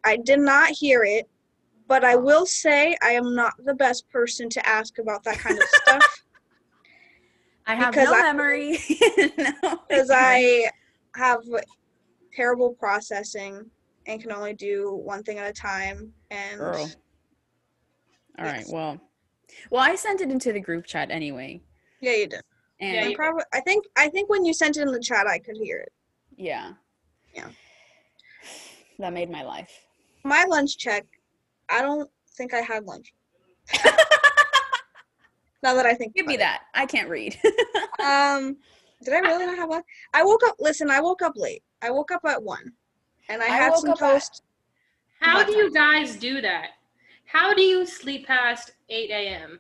[0.04, 1.30] I did not hear it,
[1.88, 2.20] but I oh.
[2.20, 6.24] will say I am not the best person to ask about that kind of stuff
[7.68, 8.78] I have Because no I- memory.
[8.88, 10.66] because memory.
[10.66, 10.70] I
[11.16, 11.44] have
[12.34, 13.70] terrible processing
[14.06, 16.14] and can only do one thing at a time.
[16.32, 16.90] And Girl.
[18.40, 18.60] All right.
[18.60, 18.72] Yes.
[18.72, 19.00] Well,
[19.72, 21.62] well, I sent it into the group chat anyway,
[22.02, 22.42] yeah, you did.
[22.80, 25.00] and Yeah, And you- probably, I think I think when you sent it in the
[25.00, 25.92] chat, I could hear it.
[26.38, 26.74] yeah,
[27.34, 27.50] Yeah.
[29.00, 29.72] that made my life.
[30.24, 31.06] My lunch check.
[31.70, 33.14] I don't think I had lunch.
[35.64, 36.62] now that I think, Give me about that.
[36.74, 37.38] I can't read.
[38.00, 38.58] Um,
[39.04, 39.86] did I really not have lunch?
[40.14, 40.56] I woke up.
[40.60, 41.64] Listen, I woke up late.
[41.82, 42.72] I woke up at one,
[43.28, 44.30] and I, I had some up at-
[45.20, 46.70] How do you guys do that?
[47.26, 49.60] How do you sleep past 8 a.m.?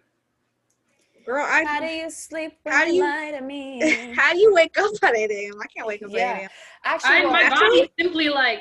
[1.25, 4.13] Girl, I How do you sleep How do you you- lie to me?
[4.15, 5.53] How do you wake up at 8 a.m.?
[5.61, 6.19] I can't wake up Yeah.
[6.31, 6.49] at 8 a.m.
[6.85, 8.59] Actually, I, well, my actually- body is simply like,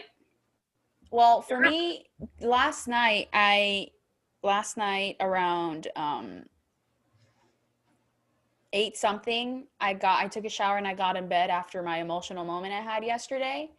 [1.10, 2.06] well, for me,
[2.40, 3.88] last night I
[4.42, 6.44] last night around um
[8.72, 11.98] eight something, I got I took a shower and I got in bed after my
[11.98, 13.70] emotional moment I had yesterday,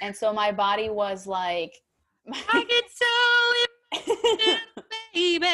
[0.00, 1.74] and so my body was like.
[2.28, 4.06] I get so
[5.14, 5.46] baby.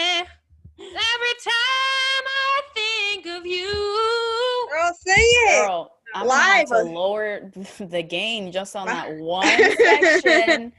[0.78, 4.68] Every time I think of you.
[4.72, 5.66] Girl, say it.
[5.66, 6.86] Girl, I'm gonna have Live.
[6.86, 10.72] to lower the game just on that one section.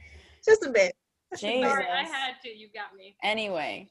[0.44, 0.94] Just a bit.
[1.38, 1.70] Jesus.
[1.70, 2.48] Sorry, I had to.
[2.48, 3.16] You got me.
[3.22, 3.88] Anyway,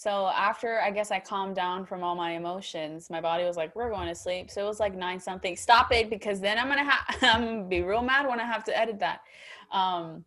[0.00, 3.76] so after I guess I calmed down from all my emotions, my body was like,
[3.76, 5.54] "We're going to sleep." So it was like nine something.
[5.56, 8.64] Stop it, because then I'm gonna have I'm gonna be real mad when I have
[8.64, 9.20] to edit that.
[9.70, 10.24] Um,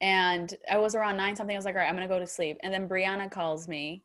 [0.00, 1.56] and I was around nine something.
[1.56, 4.04] I was like, "All right, I'm gonna go to sleep." And then Brianna calls me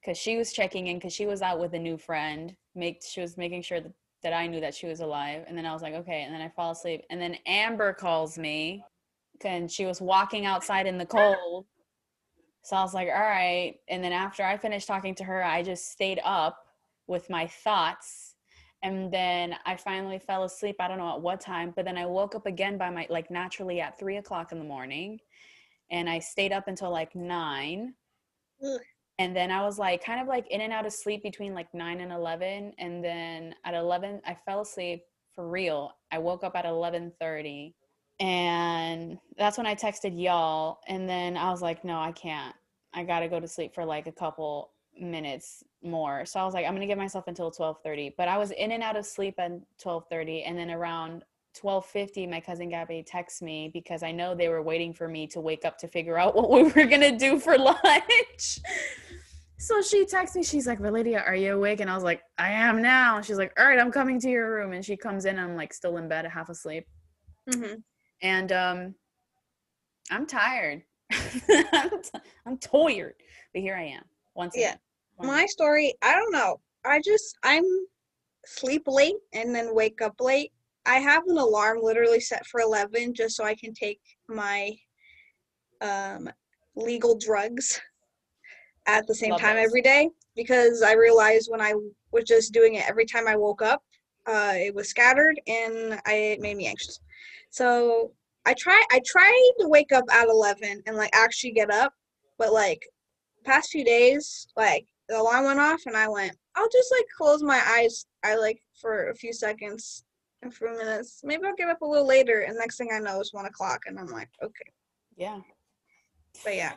[0.00, 2.56] because she was checking in because she was out with a new friend.
[2.74, 5.44] Make she was making sure that, that I knew that she was alive.
[5.48, 7.02] And then I was like, "Okay." And then I fall asleep.
[7.10, 8.82] And then Amber calls me
[9.44, 11.66] and she was walking outside in the cold.
[12.62, 13.76] So I was like, all right.
[13.88, 16.58] And then after I finished talking to her, I just stayed up
[17.06, 18.34] with my thoughts.
[18.82, 20.76] And then I finally fell asleep.
[20.80, 23.30] I don't know at what time, but then I woke up again by my, like,
[23.30, 25.18] naturally at three o'clock in the morning.
[25.90, 27.94] And I stayed up until like nine.
[28.64, 28.80] Ugh.
[29.18, 31.68] And then I was like, kind of like in and out of sleep between like
[31.74, 32.72] nine and 11.
[32.78, 35.02] And then at 11, I fell asleep
[35.34, 35.92] for real.
[36.10, 37.74] I woke up at 1130
[38.20, 40.80] and that's when I texted y'all.
[40.86, 42.54] And then I was like, no, I can't.
[42.92, 46.26] I gotta go to sleep for like a couple minutes more.
[46.26, 48.14] So I was like, I'm gonna give myself until 12:30.
[48.18, 49.52] But I was in and out of sleep at
[49.82, 54.62] 12:30, and then around 12:50, my cousin Gabby texts me because I know they were
[54.62, 57.56] waiting for me to wake up to figure out what we were gonna do for
[57.58, 58.58] lunch.
[59.56, 61.80] So she texts me, she's like, Valeria, are you awake?
[61.80, 63.20] And I was like, I am now.
[63.20, 64.72] She's like, All right, I'm coming to your room.
[64.72, 66.86] And she comes in, I'm like still in bed, half asleep
[67.48, 67.74] hmm
[68.22, 68.94] and um
[70.10, 70.82] i'm tired
[71.72, 73.14] I'm, t- I'm tired
[73.52, 74.04] but here i am
[74.34, 74.68] once Yeah.
[74.70, 74.78] again
[75.16, 76.60] One- My story, I don't know.
[76.84, 77.64] I just, I'm
[78.46, 80.50] sleep late and then wake up late.
[80.86, 84.72] I have an alarm literally set for 11 just so I can take my
[85.82, 86.30] um,
[86.74, 87.80] legal drugs
[88.86, 89.66] at the same Love time those.
[89.66, 91.74] every day because I realized when I
[92.12, 93.82] was just doing it every time I woke up,
[94.26, 96.98] uh, it was scattered and I, it made me anxious.
[97.50, 98.12] So
[98.46, 101.92] I try I tried to wake up at 11 and like actually get up,
[102.38, 102.82] but like
[103.44, 107.42] past few days, like the alarm went off and I went, I'll just like close
[107.42, 108.06] my eyes.
[108.24, 110.04] I like for a few seconds,
[110.44, 111.20] a few minutes.
[111.24, 112.40] Maybe I'll get up a little later.
[112.40, 114.70] And next thing I know, is one o'clock, and I'm like, okay.
[115.16, 115.40] yeah
[116.44, 116.72] But yeah,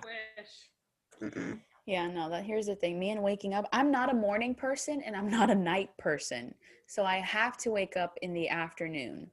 [1.85, 5.01] yeah no that here's the thing me and waking up i'm not a morning person
[5.05, 6.53] and i'm not a night person
[6.87, 9.29] so i have to wake up in the afternoon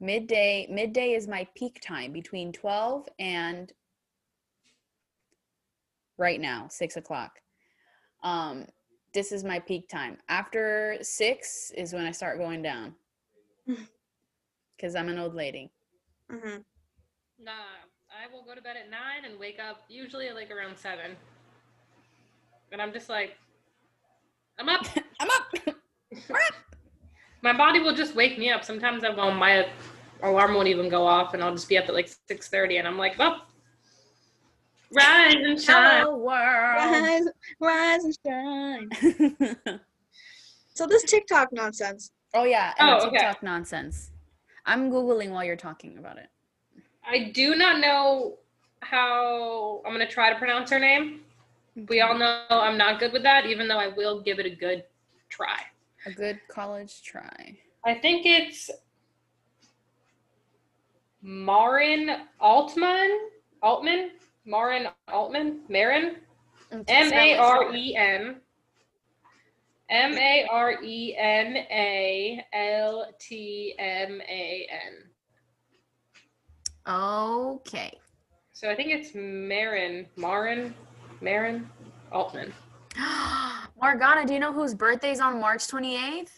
[0.00, 3.72] midday midday is my peak time between 12 and
[6.16, 7.32] right now six o'clock
[8.22, 8.64] um
[9.14, 12.94] this is my peak time after six is when i start going down
[14.76, 15.70] because i'm an old lady
[16.30, 16.62] Mhm.
[17.40, 17.52] Nah,
[18.10, 21.16] I will go to bed at nine and wake up usually like around seven.
[22.70, 23.36] And I'm just like,
[24.58, 24.84] I'm up.
[25.20, 25.74] i'm up
[27.42, 28.64] My body will just wake me up.
[28.64, 29.68] Sometimes I'll go, my
[30.22, 32.86] alarm won't even go off, and I'll just be up at like six thirty, and
[32.88, 33.42] I'm like, well,
[34.92, 36.00] rise and shine.
[36.04, 37.24] hello world rise,
[37.60, 39.80] rise and shine.
[40.74, 42.12] So this TikTok nonsense.
[42.34, 43.16] oh yeah and Oh, the okay.
[43.16, 44.12] tiktok nonsense
[44.64, 46.28] i'm googling while you're talking about it
[47.04, 48.36] I do not know
[48.80, 51.22] how I'm gonna try to pronounce her name.
[51.88, 54.50] We all know I'm not good with that, even though I will give it a
[54.50, 54.84] good
[55.30, 55.62] try.
[56.08, 58.70] A good college try I think it's
[61.22, 63.18] Marin Altman.
[63.62, 64.10] Altman?
[64.44, 65.60] Marin Altman?
[65.68, 66.16] Marin?
[66.70, 68.36] M A R E N.
[69.90, 75.04] M A R E N A L T M A N.
[76.94, 77.98] Okay.
[78.52, 80.74] So I think it's Marin, Marin,
[81.20, 81.68] Marin
[82.12, 82.52] Altman.
[83.80, 86.30] Morgana, do you know whose birthday's on March 28th?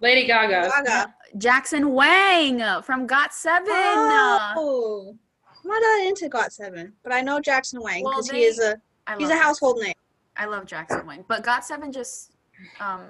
[0.00, 0.70] Lady Gaga.
[0.74, 1.14] Gaga.
[1.38, 3.66] Jackson Wang from Got Seven.
[3.68, 5.16] Oh,
[5.64, 8.58] I'm not that into Got Seven, but I know Jackson Wang because they- he is
[8.60, 9.94] a I he's a household name.
[10.36, 12.32] I love Jackson Wang, but Got Seven just
[12.80, 13.02] um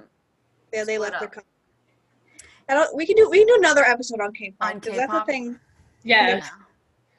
[0.72, 1.34] Yeah, they Split left their up.
[1.34, 1.44] company.
[2.70, 5.18] I don't, we can do we can do another episode on K-pop because that's the
[5.18, 5.26] K-pop?
[5.26, 5.58] thing.
[6.04, 6.40] Yeah.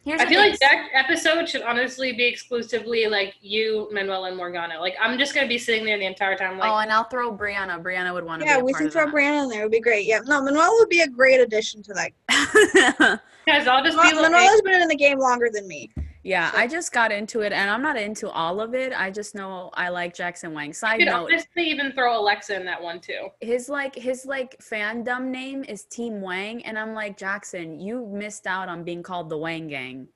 [0.10, 0.50] Here's I feel thing.
[0.54, 4.80] like that episode should honestly be exclusively like you, Manuel, and Morgana.
[4.80, 7.32] Like I'm just gonna be sitting there the entire time, like oh, and I'll throw
[7.32, 7.80] Brianna.
[7.80, 9.12] Brianna would want to Yeah, be a we part can of throw that.
[9.12, 9.60] Brandon in there.
[9.62, 10.08] It would be great.
[10.08, 12.10] Yeah, no, Manuel would be a great addition to that.
[13.46, 15.92] guys, I'll just be Manuel like, Manuela's been in the game longer than me.
[16.24, 18.94] Yeah, So- I just got into it, and I'm not into all of it.
[18.96, 20.70] I just know I like Jackson Wang.
[20.70, 23.30] I Side could note: honestly even throw Alexa in that one too.
[23.42, 28.48] his like his like fandom name is Team Wang, and I'm like Jackson, you missed
[28.48, 30.08] out on being called the Wang Gang.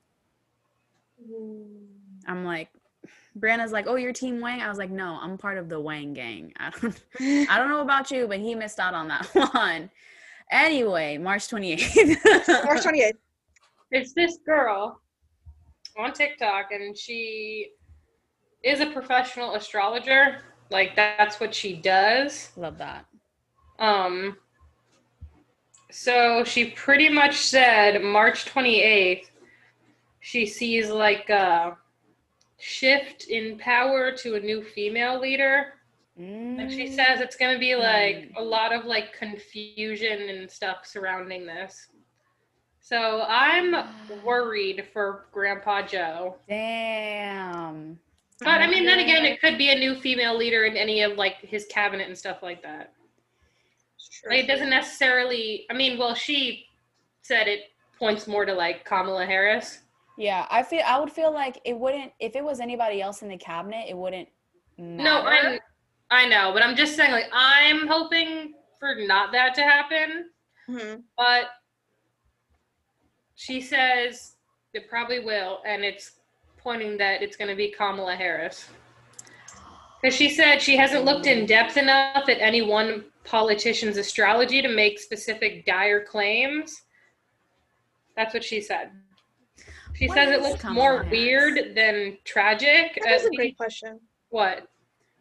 [2.28, 2.70] I'm like,
[3.40, 4.62] Brianna's like, oh, you're Team Wang.
[4.62, 6.54] I was like, no, I'm part of the Wang Gang.
[6.60, 7.04] I don't,
[7.50, 9.90] I don't know about you, but he missed out on that one.
[10.52, 12.64] Anyway, March 28th.
[12.66, 13.14] March 28th.
[13.92, 15.00] It's this girl
[15.98, 17.72] on TikTok, and she
[18.64, 20.40] is a professional astrologer.
[20.70, 22.52] Like that's what she does.
[22.56, 23.06] Love that.
[23.80, 24.38] Um,
[25.92, 29.30] so she pretty much said March 28th,
[30.22, 31.78] she sees like a
[32.60, 35.74] shift in power to a new female leader.
[36.18, 36.96] And she Mm.
[36.96, 38.38] says it's going to be like Mm.
[38.38, 41.88] a lot of like confusion and stuff surrounding this.
[42.84, 43.88] So I'm
[44.26, 46.36] worried for Grandpa Joe.
[46.50, 47.98] Damn.
[48.40, 51.18] But I mean, then again, it could be a new female leader in any of
[51.18, 52.92] like his cabinet and stuff like that.
[54.28, 55.66] Like, it doesn't necessarily.
[55.72, 56.66] I mean, well, she
[57.22, 59.80] said it points more to like Kamala Harris.
[60.18, 63.30] Yeah, I feel I would feel like it wouldn't if it was anybody else in
[63.30, 64.28] the cabinet, it wouldn't
[64.78, 65.62] No, matter.
[66.12, 70.30] I I know, but I'm just saying like I'm hoping for not that to happen.
[70.70, 71.04] Mhm.
[71.18, 71.46] But
[73.36, 74.36] she says
[74.74, 76.12] it probably will, and it's
[76.58, 78.68] pointing that it's going to be Kamala Harris.
[80.02, 84.68] Because she said she hasn't looked in depth enough at any one politician's astrology to
[84.68, 86.82] make specific dire claims.
[88.16, 88.92] That's what she said.
[89.94, 91.12] She What says it looks Kamala more Harris?
[91.12, 93.00] weird than tragic.
[93.04, 94.00] That is Uh, a great question.
[94.30, 94.68] What?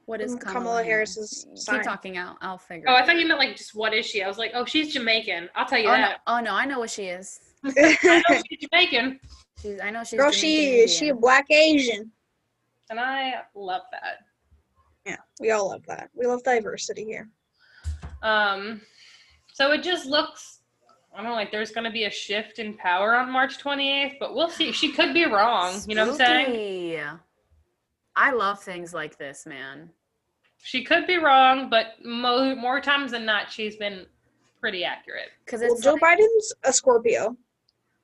[0.07, 1.15] What is Kamala, Kamala Harris?
[1.15, 1.83] Harris's Keep sign.
[1.85, 2.37] talking out.
[2.41, 2.87] I'll figure.
[2.89, 4.23] Oh, it I thought you meant like just what is she?
[4.23, 5.49] I was like, oh, she's Jamaican.
[5.55, 6.21] I'll tell you Oh no, that.
[6.27, 7.39] oh no, I know what she is.
[7.65, 9.21] I know she's Jamaican,
[9.61, 12.11] She's I know she's Girl, Jamaican she she a black Asian.
[12.91, 14.19] and I love that.
[15.07, 16.11] Yeah, we all love that.
[16.15, 17.29] We love diversity here.
[18.23, 18.81] Um,
[19.53, 20.61] so it just looks,
[21.13, 24.15] I don't know, like there's going to be a shift in power on March 28th,
[24.21, 24.71] but we'll see.
[24.73, 25.81] She could be wrong.
[25.89, 26.45] You know what I'm saying?
[26.47, 27.01] Spooky.
[28.15, 29.91] I love things like this, man.
[30.63, 34.07] She could be wrong, but mo- more times than not, she's been
[34.61, 35.31] pretty accurate.
[35.45, 37.37] Because Well, Joe like- Biden's a Scorpio.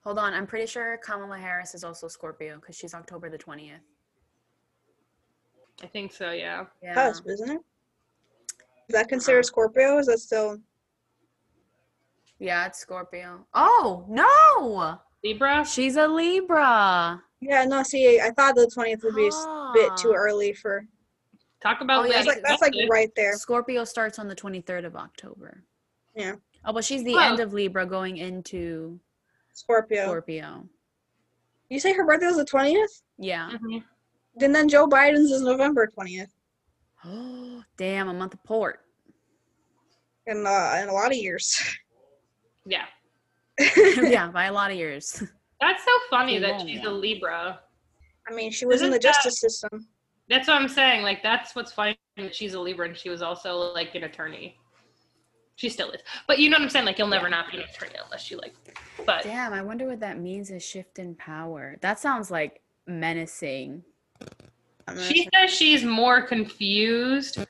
[0.09, 3.81] Hold on, I'm pretty sure Kamala Harris is also Scorpio because she's October the twentieth.
[5.83, 6.65] I think so, yeah.
[6.81, 6.95] Yeah.
[6.95, 7.61] Cusp, isn't it?
[8.87, 9.99] Is that considered Scorpio?
[9.99, 10.57] Is that still?
[12.39, 13.45] Yeah, it's Scorpio.
[13.53, 15.63] Oh no, Libra?
[15.63, 17.21] she's a Libra.
[17.39, 17.83] Yeah, no.
[17.83, 20.17] See, I thought the twentieth would be a bit too Ah.
[20.17, 20.87] early for.
[21.61, 23.33] Talk about Oh, yeah, That's like that's like right there.
[23.33, 25.61] Scorpio starts on the 23rd of October.
[26.15, 26.35] Yeah.
[26.65, 27.19] Oh, but she's the Oh.
[27.19, 28.99] end of Libra going into
[29.59, 30.03] Scorpio.
[30.05, 30.65] Scorpio.
[31.69, 33.01] You say her birthday was the twentieth?
[33.17, 33.49] Yeah.
[33.51, 33.83] Mhm.
[34.35, 36.31] Then then Joe Biden's is November twentieth.
[37.05, 38.81] Oh, damn, a month apart.
[40.27, 41.59] In uh, in a lot of years.
[42.65, 42.85] Yeah.
[43.85, 45.23] yeah, by a lot of years.
[45.59, 46.89] That's so funny She that won't, she's yeah.
[46.89, 47.59] a Libra.
[48.29, 49.87] I mean, she was in Isn't the that- justice system.
[50.29, 51.01] That's what I'm saying.
[51.01, 54.55] Like, that's what's funny that she's a Libra and she was also like an attorney.
[55.59, 55.99] She still is.
[56.25, 56.85] But you know what I'm saying?
[56.85, 58.55] Like, you'll never not be an attorney unless you like.
[59.05, 61.75] But Damn, I wonder what that means—a shift in power.
[61.81, 63.83] That sounds like menacing.
[65.01, 65.25] She sure.
[65.33, 67.45] says she's more confused.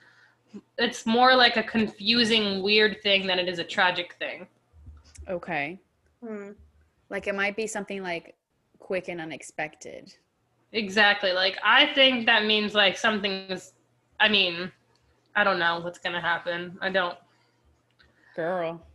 [0.79, 4.47] It's more like a confusing, weird thing than it is a tragic thing.
[5.27, 5.79] Okay.
[6.25, 6.53] Hmm.
[7.11, 8.33] Like it might be something like
[8.79, 10.15] quick and unexpected.
[10.71, 11.31] Exactly.
[11.31, 13.73] Like, I think that means like something is.
[14.19, 14.71] I mean,
[15.35, 16.75] I don't know what's gonna happen.
[16.81, 17.15] I don't.
[18.35, 18.85] Girl.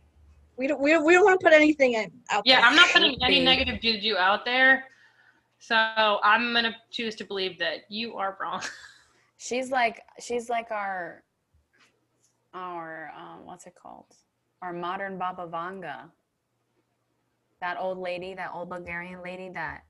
[0.57, 2.65] We don't we don't, we don't want to put anything in, out Yeah, there.
[2.65, 3.45] I'm not putting any Be.
[3.45, 4.85] negative juju out there.
[5.59, 8.61] So I'm gonna choose to believe that you are wrong.
[9.37, 11.23] She's like she's like our
[12.53, 14.05] our um what's it called?
[14.61, 16.09] Our modern Baba Vanga.
[17.61, 19.81] that old lady, that old Bulgarian lady that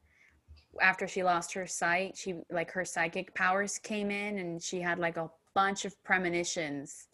[0.81, 4.97] after she lost her sight, she like her psychic powers came in and she had
[4.97, 7.07] like a bunch of premonitions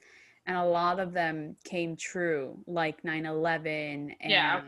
[0.46, 4.62] and a lot of them came true, like 9/11 and Yeah.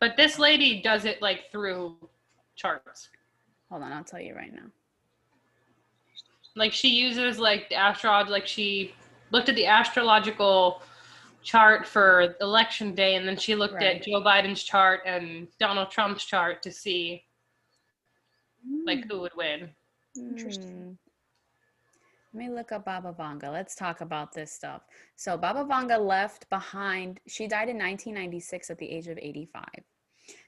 [0.00, 1.96] But this lady does it like through
[2.56, 3.08] charts.
[3.70, 4.70] hold on, I'll tell you right now.
[6.56, 8.94] Like she uses like the astrolog like she
[9.30, 10.82] looked at the astrological
[11.42, 13.96] chart for election day and then she looked Right.
[13.96, 17.24] at Joe Biden's chart and Donald Trump's chart to see
[18.86, 19.10] like hmm.
[19.10, 19.70] who would win.
[20.16, 20.96] Interesting.
[22.34, 23.52] Let me look up Baba Vanga.
[23.52, 24.82] Let's talk about this stuff.
[25.14, 29.64] So Baba Vanga left behind, she died in 1996 at the age of 85.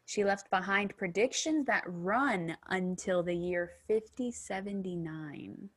[0.04, 5.68] She left behind predictions that run until the year 5079.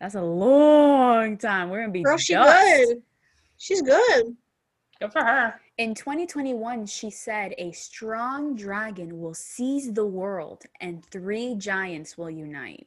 [0.00, 1.68] That's a long time.
[1.68, 3.02] We're gonna be Girl, she good.
[3.56, 4.36] She's good.
[5.00, 5.60] Good for her.
[5.76, 12.30] In 2021, she said a strong dragon will seize the world and three giants will
[12.30, 12.86] unite.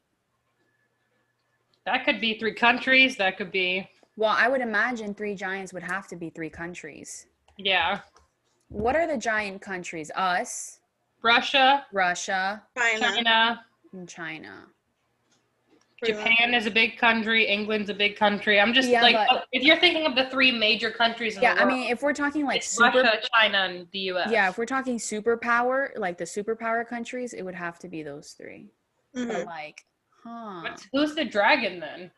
[1.85, 3.17] That could be three countries.
[3.17, 7.27] That could be Well, I would imagine three giants would have to be three countries.
[7.57, 7.99] yeah.
[8.69, 10.09] What are the giant countries?
[10.15, 10.79] Us,
[11.21, 12.99] Russia, Russia, China.
[13.11, 14.65] China, and China.
[16.03, 17.45] Japan is a big country.
[17.45, 18.59] England's a big country.
[18.61, 21.53] I'm just Yeah, like, but- if you're thinking of the three major countries in Yeah,
[21.55, 24.31] the I mean, if we're talking like super, Russia, China, and the U.S.
[24.31, 28.31] yeah, if we're talking superpower, like the superpower countries, it would have to be those
[28.31, 28.69] 3
[29.15, 29.27] Mhm.
[29.27, 29.85] But like,
[30.23, 30.61] huh?
[30.61, 32.11] What's, who's the dragon then?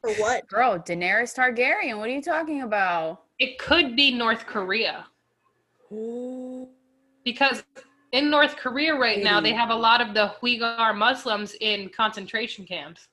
[0.00, 0.46] For what?
[0.48, 1.98] Girl, Daenerys Targaryen.
[1.98, 3.22] What are you talking about?
[3.38, 5.06] It could be North Korea
[7.24, 7.62] because
[8.12, 12.64] in North Korea right now they have a lot of the Uyghur Muslims in concentration
[12.64, 13.08] camps.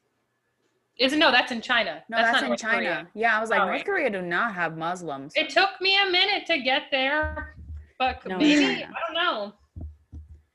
[0.97, 1.31] Isn't no?
[1.31, 2.03] That's in China.
[2.09, 2.75] No, that's, not in North China.
[2.75, 3.07] Korea.
[3.15, 3.85] Yeah, I was like, Oh, North right.
[3.85, 5.33] Korea do not have Muslims.
[5.35, 7.55] It took me a minute to get there,
[7.97, 9.53] but No, maybe I don't know.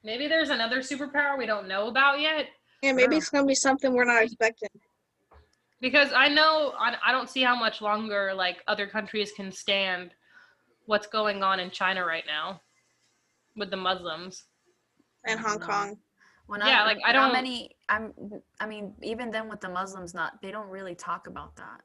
[0.03, 2.47] Maybe there's another superpower we don't know about yet.
[2.85, 4.69] Yeah, maybe it's gonna be something we're not expecting.
[5.81, 10.11] because I know I, I don't see how much longer like other countries can stand
[10.87, 12.61] what's going on in China right now
[13.57, 14.45] with the Muslims.
[15.27, 15.67] And Hong No.
[15.67, 15.97] Kong.
[16.47, 17.75] Well, Yeah, like, I don't- many.
[17.89, 18.13] I'm.
[18.61, 21.81] I mean, even then with the Muslims, not they don't really talk about that.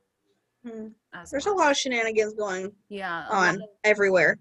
[0.66, 0.88] Hmm.
[1.14, 4.38] As There's a lot of shenanigans going yeah on of, everywhere.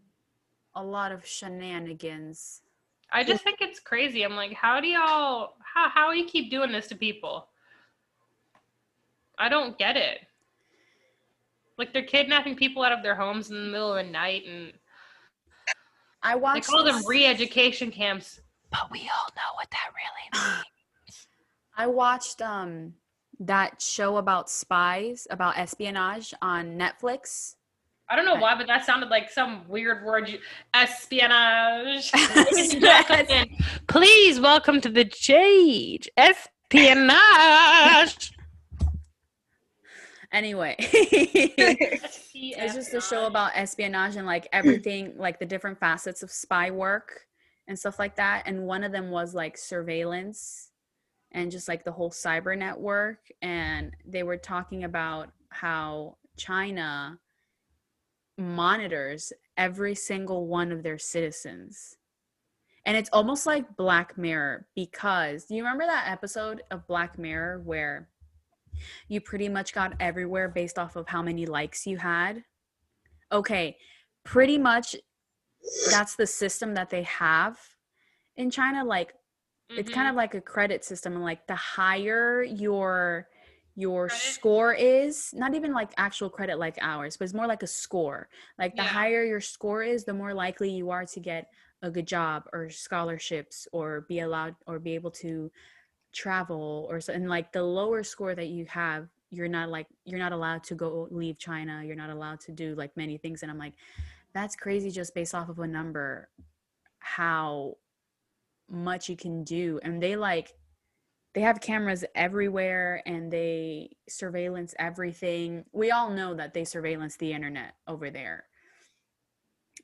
[0.75, 2.63] a lot of shenanigans.
[3.13, 4.23] I just think it's crazy.
[4.23, 7.49] I'm like, how do y'all how how you keep doing this to people?
[9.39, 10.21] I don't get it.
[11.79, 14.73] Like they're kidnapping people out of their homes in the middle of the night and
[16.23, 16.67] I they watched.
[16.67, 18.41] call them re-education camps.
[18.71, 20.45] But we all know what that really
[21.07, 21.27] means.
[21.77, 22.95] I watched um
[23.41, 27.55] that show about spies about espionage on Netflix.
[28.11, 30.31] I don't know why, but that sounded like some weird word.
[30.31, 30.39] You,
[30.73, 32.11] espionage.
[32.15, 33.57] Ladies and gentlemen,
[33.87, 37.13] Please welcome to the Jade Espionage.
[40.33, 46.31] Anyway, it's just a show about espionage and like everything, like the different facets of
[46.31, 47.27] spy work
[47.67, 48.45] and stuff like that.
[48.47, 50.71] And one of them was like surveillance
[51.33, 53.19] and just like the whole cyber network.
[53.43, 57.19] And they were talking about how China
[58.39, 61.97] monitors every single one of their citizens.
[62.85, 67.61] And it's almost like Black Mirror because do you remember that episode of Black Mirror
[67.65, 68.09] where
[69.09, 72.45] you pretty much got everywhere based off of how many likes you had?
[73.33, 73.77] Okay,
[74.25, 74.97] pretty much
[75.91, 77.59] that's the system that they have
[78.37, 78.85] in China.
[78.85, 79.15] Like
[79.77, 79.95] it's Mm-hmm.
[79.95, 83.29] kind of like a credit system and like the higher your
[83.79, 84.21] your Credit?
[84.35, 88.29] score is not even like actual credit like ours but it's more like a score
[88.59, 88.89] like the Yeah.
[88.89, 91.47] higher your score is the more likely you are to get
[91.83, 95.49] a good job or scholarships or be allowed or be able to
[96.13, 100.19] travel or so and like the lower score that you have you're not like you're
[100.19, 103.51] not allowed to go leave china you're not allowed to do like many things and
[103.53, 103.75] i'm like
[104.35, 106.29] that's crazy just based off of a number
[106.99, 107.77] how
[108.69, 110.58] much you can do and they like
[111.35, 117.33] they have cameras everywhere and they surveillance everything we all know that they surveillance the
[117.33, 118.45] internet over there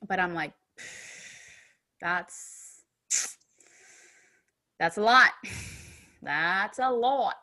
[0.07, 0.53] but i'm like
[2.01, 2.83] that's
[4.79, 5.31] that's a lot
[6.21, 7.35] that's a lot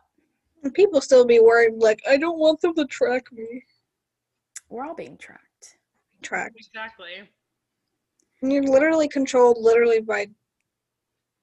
[0.65, 3.63] And people still be worried, like, I don't want them to track me.
[4.69, 5.79] we're all being tracked
[6.23, 6.57] Tracked.
[6.57, 7.29] Exactly.
[8.43, 10.29] And You're literally controlled literally by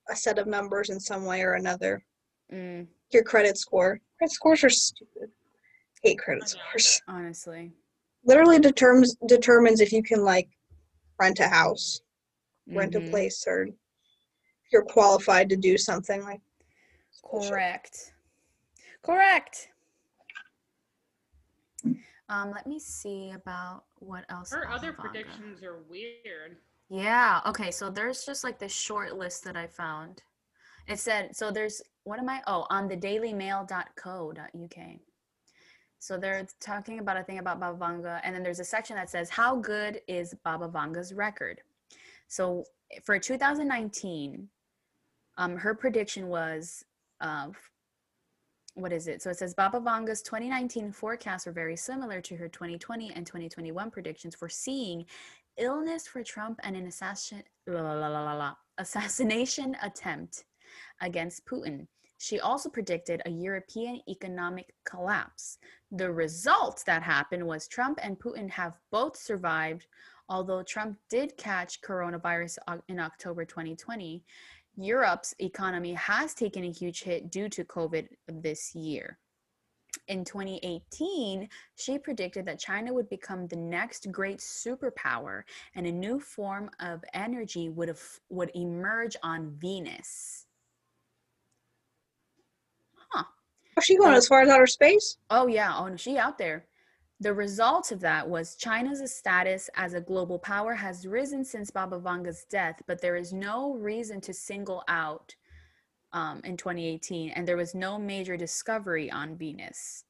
[0.09, 2.03] a set of numbers in some way or another.
[2.51, 3.99] Mm, Your credit score.
[4.17, 5.29] Credit scores are stupid.
[6.03, 7.01] Hate credit scores.
[7.07, 7.71] honestly
[8.25, 10.49] Literally determines determines if you can like
[11.19, 12.01] rent a house,
[12.67, 13.09] rent a Mhm.
[13.09, 13.73] place, or if
[14.71, 16.41] you're qualified to do something like.
[17.31, 17.51] bullshit.
[17.51, 18.13] Correct.
[19.01, 19.69] Correct.
[22.29, 24.51] Um, let me see about what else.
[24.51, 25.01] Her about other Ivanka.
[25.09, 26.57] predictions are weird.
[26.89, 27.41] Yeah.
[27.45, 27.71] Okay.
[27.71, 30.21] So there's just like this short list that I found.
[30.89, 31.51] It said so.
[31.51, 32.41] There's what am I?
[32.47, 34.85] Oh, on the dailymail.co.uk.
[35.99, 39.09] So they're talking about a thing about Baba Vanga, and then there's a section that
[39.09, 41.61] says how good is Baba Vanga's record.
[42.27, 42.63] So
[43.03, 44.47] for 2019,
[45.37, 46.83] um, her prediction was,
[48.75, 49.21] what is it?
[49.21, 53.91] So it says Baba Vanga's 2019 forecasts were very similar to her 2020 and 2021
[53.91, 55.05] predictions, for seeing
[55.57, 60.45] illness for Trump and an assassin, la, la, la, assassination attempt
[61.01, 61.87] against Putin.
[62.17, 65.57] She also predicted a European economic collapse.
[65.91, 69.87] The result that happened was Trump and Putin have both survived,
[70.27, 72.57] although Trump did catch coronavirus
[72.89, 74.23] in October 2020.
[74.75, 79.17] Europe's economy has taken a huge hit due to COVID this year.
[80.07, 85.43] In 2018, she predicted that China would become the next great superpower
[85.75, 90.45] and a new form of energy would, have, would emerge on Venus.
[93.09, 93.23] Huh.
[93.79, 94.17] Oh, she going Oh.
[94.17, 95.17] as far as outer space?
[95.29, 96.65] Oh yeah, oh no, she out there.
[97.21, 101.99] The result of that was China's status as a global power has risen since Baba
[101.99, 105.35] Vanga's death, but there is no reason to single out
[106.13, 110.05] um, in 2018, and there was no major discovery on Venus.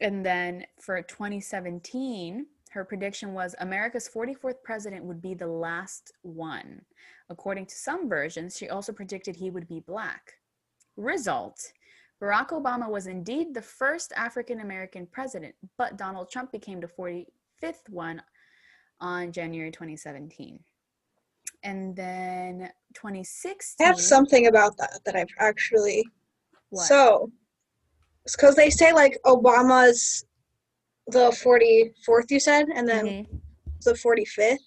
[0.00, 6.82] And then for 2017, her prediction was America's 44th president would be the last one.
[7.28, 10.39] According to some versions, she also predicted he would be black.
[10.96, 11.72] Result
[12.22, 17.88] Barack Obama was indeed the first African American president, but Donald Trump became the 45th
[17.88, 18.22] one
[19.00, 20.60] on January 2017.
[21.62, 23.84] And then 2016.
[23.84, 26.06] I have something about that that I've actually.
[26.68, 26.86] What?
[26.86, 27.32] So,
[28.24, 30.26] it's because they say like Obama's
[31.06, 33.40] the 44th, you said, and then Mhm.
[33.82, 34.58] the 45th.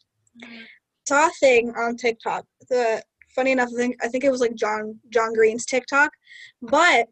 [1.08, 2.48] Saw a thing on TikTok.
[2.70, 3.04] The
[3.36, 6.12] funny enough, I think I think it was like John John Green's TikTok,
[6.62, 7.08] but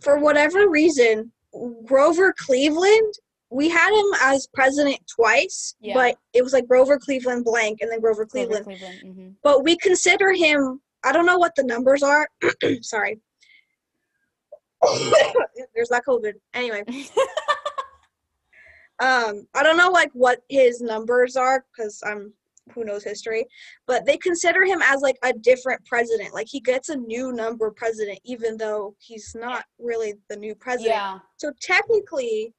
[0.00, 1.30] for whatever reason,
[1.84, 3.12] Grover Cleveland,
[3.50, 5.94] we had him as president twice, Yeah.
[5.94, 8.64] but it was like Grover Cleveland blank and then Grover Grover Cleveland.
[8.64, 9.02] Cleveland.
[9.04, 9.34] mhm.
[9.42, 10.80] But we consider him.
[11.04, 12.26] I don't know what the numbers are.
[12.82, 13.20] Sorry.
[15.74, 16.32] There's that COVID.
[16.54, 16.82] Anyway,
[19.00, 22.32] um, I don't know like what his numbers are because I'm
[22.74, 23.46] who knows history,
[23.86, 26.32] but they consider him as like a different president.
[26.32, 30.94] Like he gets a new number president, even though he's not really the new president.
[30.94, 31.18] yeah.
[31.38, 32.54] So technically,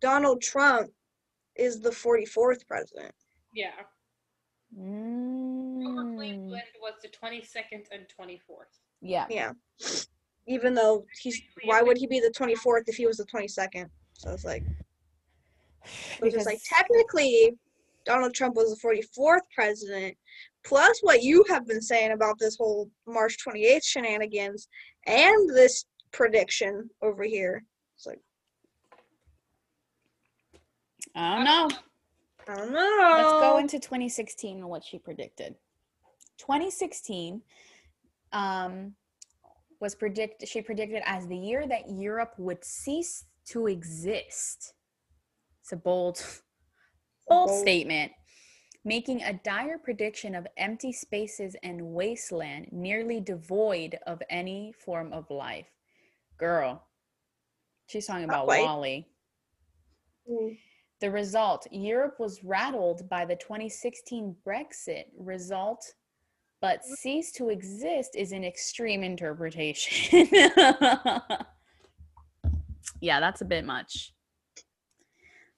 [0.00, 0.90] Donald Trump
[1.56, 3.12] is the 44th president.
[3.54, 3.70] Yeah.
[4.74, 6.16] Grover Mm.
[6.16, 8.80] Cleveland was the 22nd and 24th.
[9.00, 9.26] Yeah.
[9.30, 9.52] Yeah.
[10.46, 13.88] Even though he's, why would he be the 24th if he was the 22nd?
[14.14, 14.64] So it's like,
[15.84, 17.56] so it's like technically,
[18.06, 20.16] Donald Trump was the 44th president.
[20.64, 24.68] Plus, what you have been saying about this whole March 28th shenanigans
[25.06, 27.64] and this prediction over here.
[27.96, 28.20] It's like,
[31.14, 31.68] I don't know.
[32.48, 33.14] I don't know.
[33.16, 35.54] Let's go into 2016 and what she predicted.
[36.38, 37.42] 2016
[38.32, 38.94] um,
[39.80, 40.46] was predict.
[40.46, 44.74] She predicted as the year that Europe would cease to exist.
[45.62, 46.22] It's a bold,
[47.28, 48.12] bold statement,
[48.84, 55.30] making a dire prediction of empty spaces and wasteland, nearly devoid of any form of
[55.30, 55.66] life.
[56.38, 56.82] Girl,
[57.86, 58.46] she's talking about.
[58.46, 59.06] WALL-E.
[60.30, 60.56] Mm.
[61.00, 65.84] The result Europe was rattled by the 2016 Brexit result,
[66.62, 70.26] but ceased to exist is an extreme interpretation.
[73.00, 74.14] yeah, that's a bit much.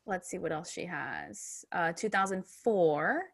[0.09, 1.67] Let's see what else she has.
[1.71, 3.25] Uh, 2004,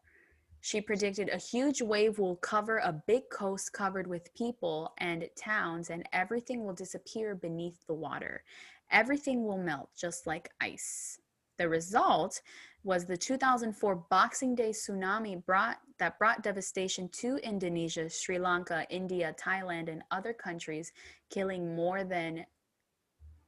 [0.59, 5.89] she predicted a huge wave will cover a big coast covered with people and towns,
[5.89, 8.43] and everything will disappear beneath the water.
[8.91, 11.21] Everything will melt just like ice.
[11.57, 12.41] The result
[12.83, 19.33] was the 2004 Boxing Day tsunami brought that brought devastation to Indonesia, Sri Lanka, India,
[19.39, 20.91] Thailand, and other countries,
[21.29, 22.45] killing more than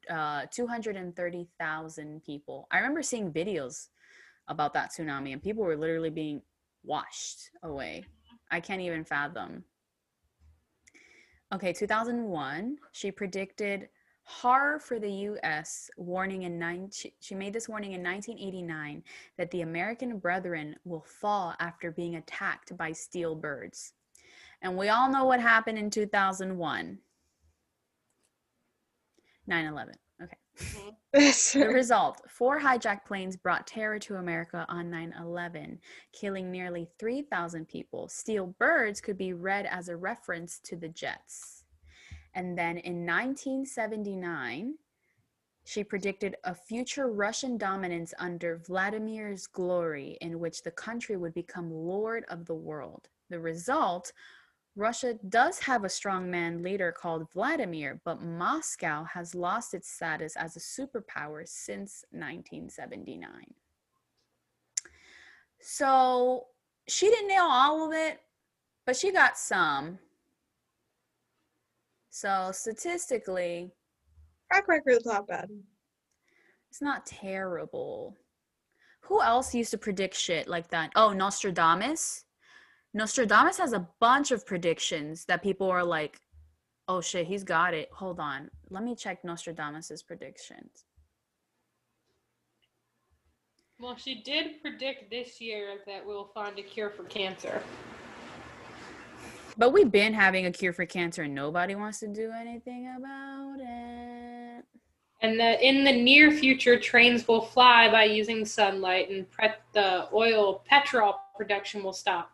[0.10, 2.68] uh, 230,000 people.
[2.72, 3.88] I remember seeing videos
[4.48, 6.42] about that tsunami, and people were literally being
[6.84, 8.06] washed away.
[8.50, 9.64] I can't even fathom.
[11.54, 13.90] Okay, 2001, she predicted
[14.24, 15.90] Horror for the U.S.
[15.96, 16.90] warning in nine.
[16.92, 19.02] She, she made this warning in 1989
[19.38, 23.94] that the American brethren will fall after being attacked by steel birds,
[24.62, 27.00] and we all know what happened in 2001.
[29.50, 29.94] 9/11.
[30.22, 30.38] Okay.
[30.60, 30.90] Mm-hmm.
[31.60, 35.80] The result four hijacked planes brought terror to America on 9 11,
[36.14, 38.08] killing nearly 3,000 people.
[38.08, 41.64] Steel birds could be read as a reference to the jets.
[42.34, 44.76] And then in 1979,
[45.66, 51.72] she predicted a future Russian dominance under Vladimir's glory, in which the country would become
[51.72, 53.10] lord of the world.
[53.30, 54.14] The result
[54.78, 60.56] Russia does have a strongman leader called Vladimir, but Moscow has lost its status as
[60.56, 63.28] a superpower since 1979.
[65.60, 66.46] So
[66.88, 68.22] she didn't nail all of it,
[68.86, 69.98] but she got some.
[72.12, 73.72] So statistically,
[74.52, 75.50] Track record's not bad.
[76.70, 78.16] it's not terrible.
[79.02, 80.92] Who else used to predict shit like that?
[80.96, 82.26] Oh, Nostradamus.
[82.94, 86.20] Nostradamus has a bunch of predictions that people are like,
[86.88, 87.90] oh shit, he's got it.
[87.92, 88.50] Hold on.
[88.70, 90.86] Let me check Nostradamus's predictions.
[93.80, 97.62] Well, she did predict this year that we'll find a cure for cancer.
[99.56, 103.58] But we've been having a cure for cancer and nobody wants to do anything about
[103.60, 104.66] it.
[105.22, 110.08] And that in the near future, trains will fly by using sunlight and pre- the
[110.14, 112.32] oil petrol production will stop.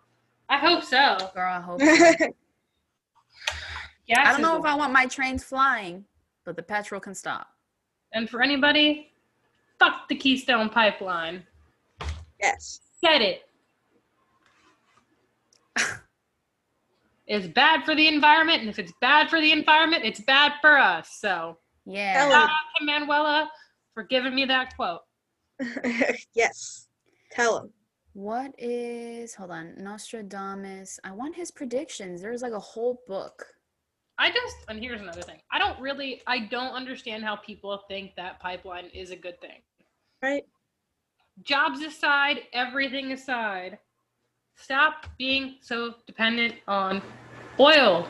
[0.54, 1.32] I hope so.
[1.34, 1.82] Girl, I hope.
[1.82, 1.88] so.
[4.08, 6.06] Gas I don't know if I want my trains flying,
[6.45, 7.47] but the petrol can stop.
[8.14, 9.12] And for anybody,
[9.80, 11.43] fuck the Keystone Pipeline.
[12.39, 12.82] yes.
[13.01, 13.41] Get it.
[17.26, 20.78] it's bad for the environment, and if it's bad for the environment, it's bad for
[20.78, 21.18] us.
[21.20, 22.14] So, Yeah.
[22.14, 23.49] Tell shout out to Manuela
[23.95, 25.01] for giving me that quote.
[26.36, 26.89] yes.
[27.32, 27.72] Tell him.
[28.14, 30.99] What is hold on, Nostradamus?
[31.03, 32.22] I want his predictions.
[32.22, 33.43] There's like a whole book.
[34.20, 35.39] I just, and here's another thing.
[35.51, 39.61] I don't really, I don't understand how people think that pipeline is a good thing.
[40.22, 40.45] Right?
[41.41, 43.80] Jobs aside, everything aside,
[44.55, 47.01] stop being so dependent on
[47.59, 48.07] oil.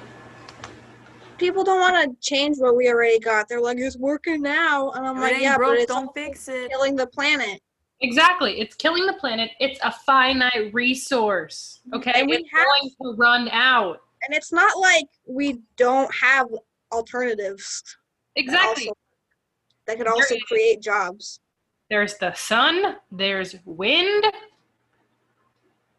[1.38, 3.47] People don't want to change what we already got.
[3.47, 4.91] They're like, it's working now.
[4.91, 6.70] And I'm If like, yeah, broke, but it's don't also fix it.
[6.70, 7.62] killing the planet.
[8.02, 8.60] Exactly.
[8.60, 9.52] It's killing the planet.
[9.60, 11.80] It's a finite resource.
[11.88, 11.96] Mm-hmm.
[11.98, 12.12] Okay.
[12.16, 14.00] And we it's have- going to run out.
[14.26, 16.48] And it's not like we don't have
[16.91, 17.84] alternatives
[18.36, 18.88] that Exactly.
[18.88, 18.98] also-
[19.86, 21.39] that could There also is- create jobs.
[21.89, 24.24] There's the sun, there's wind.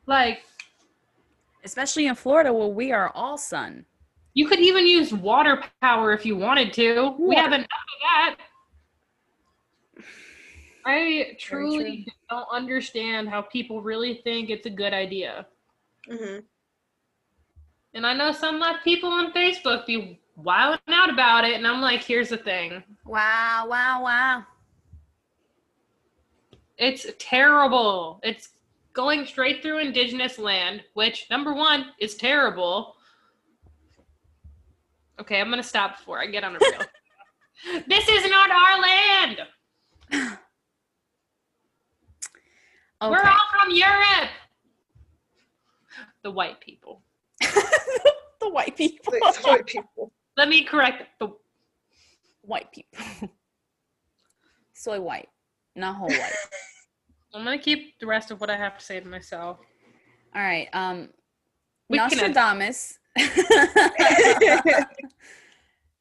[0.07, 0.43] Like,
[1.65, 3.87] Especially in Florida where we are all sun.
[4.35, 7.15] you could even use water power if you wanted to.
[7.19, 7.41] We Water.
[7.41, 8.37] have enough of that.
[10.87, 15.47] I truly don't understand how people really think it's a good idea.
[16.09, 16.39] hmm
[17.95, 21.81] And I know some like people on Facebook be wilding out about it, and I'm
[21.81, 22.83] like, here's the thing.
[23.07, 24.45] Wow, wow, wow.
[26.77, 28.21] It's terrible.
[28.25, 28.51] It's
[28.93, 32.97] going straight through indigenous land, which number one is terrible.
[35.21, 37.83] Okay, I'm gonna stop before I get on a reel.
[37.89, 40.39] this is not our land.
[43.03, 43.11] Okay.
[43.11, 44.31] We're all from Europe.
[46.23, 47.03] The white people.
[47.41, 49.13] the white people.
[49.21, 50.13] Like, sorry, people.
[50.37, 51.05] Let me correct.
[51.19, 51.29] The
[52.43, 52.99] white people.
[54.73, 55.29] Soy white,
[55.77, 56.33] not whole white.
[57.35, 59.59] I'm gonna keep the rest of what I have to say to myself.
[60.35, 60.69] All right.
[60.73, 61.09] Um,
[61.89, 62.99] We can Nostradamus.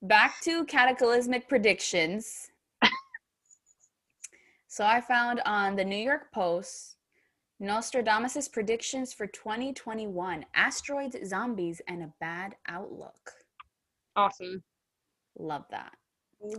[0.01, 2.49] Back to cataclysmic predictions.
[4.73, 6.95] So I found on the New York Post
[7.59, 13.33] Nostradamus' predictions for 2021: asteroids, zombies, and a bad outlook.
[14.15, 14.63] Awesome.
[15.37, 15.91] Love that.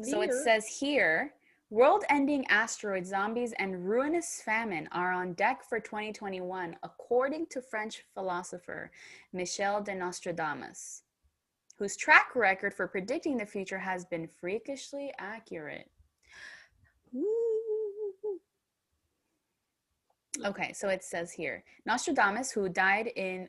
[0.05, 1.35] So it says here
[1.71, 8.05] world ending asteroids, zombies, and ruinous famine are on deck for 2021, according to French
[8.15, 8.93] philosopher
[9.33, 11.03] Michel de Nostradamus,
[11.81, 15.91] whose track record for predicting the future has been freakishly accurate.
[17.17, 17.64] Ooh.
[20.45, 23.49] Okay, so it says here Nostradamus, who died in.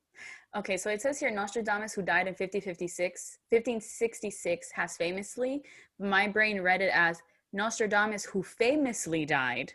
[0.56, 5.62] okay, so it says here Nostradamus, who died in 5056, 1566, has famously,
[5.98, 7.20] my brain read it as
[7.52, 9.74] Nostradamus, who famously died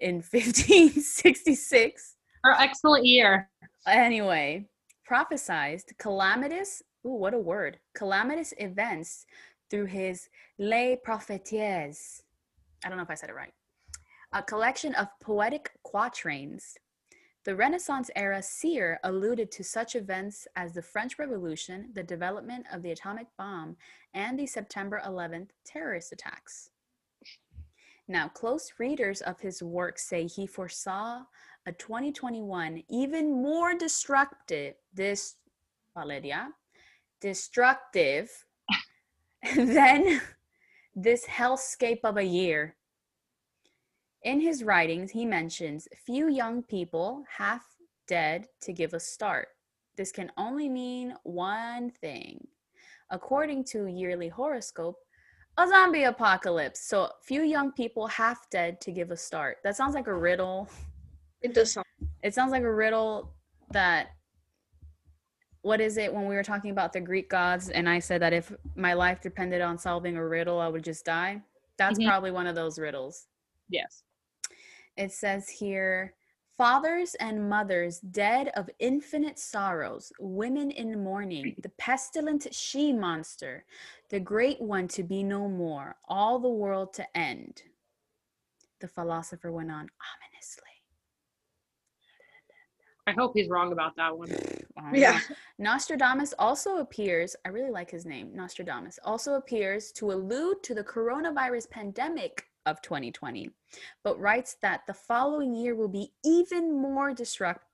[0.00, 2.16] in 1566.
[2.44, 3.50] Our excellent year.
[3.88, 4.68] Anyway,
[5.04, 9.26] prophesied calamitous, ooh, what a word, calamitous events
[9.68, 12.22] through his Les Prophètes.
[12.84, 13.52] I don't know if I said it right.
[14.36, 16.76] A collection of poetic quatrains.
[17.46, 22.82] The Renaissance era seer alluded to such events as the French Revolution, the development of
[22.82, 23.78] the atomic bomb,
[24.12, 26.68] and the September 11th terrorist attacks.
[28.08, 31.22] Now, close readers of his work say he foresaw
[31.64, 35.36] a 2021 even more destructive, this
[35.96, 36.50] Valeria,
[37.22, 38.44] destructive
[39.56, 40.20] than
[40.94, 42.76] this hellscape of a year.
[44.26, 47.64] In his writings, he mentions few young people half
[48.08, 49.46] dead to give a start.
[49.96, 52.44] This can only mean one thing.
[53.10, 54.96] According to yearly horoscope,
[55.56, 56.80] a zombie apocalypse.
[56.80, 59.58] So few young people half dead to give a start.
[59.62, 60.68] That sounds like a riddle.
[61.40, 61.86] It does sound.
[62.24, 63.32] It sounds like a riddle
[63.70, 64.08] that
[65.62, 68.32] what is it when we were talking about the Greek gods and I said that
[68.32, 71.42] if my life depended on solving a riddle, I would just die?
[71.78, 72.06] That's Mhm.
[72.06, 73.28] probably one of those riddles.
[73.68, 74.02] Yes.
[74.96, 76.14] It says here
[76.56, 83.64] fathers and mothers dead of infinite sorrows, women in mourning, the pestilent she monster,
[84.08, 87.62] the great one to be no more, all the world to end.
[88.80, 90.62] The philosopher went on ominously.
[93.06, 94.30] I hope he's wrong about that one.
[94.78, 94.98] I don't know.
[94.98, 95.20] Yeah.
[95.58, 100.84] Nostradamus also appears, I really like his name, Nostradamus, also appears to allude to the
[100.84, 103.50] coronavirus pandemic of 2020,
[104.04, 107.64] but writes that the following year will be even more disrupt.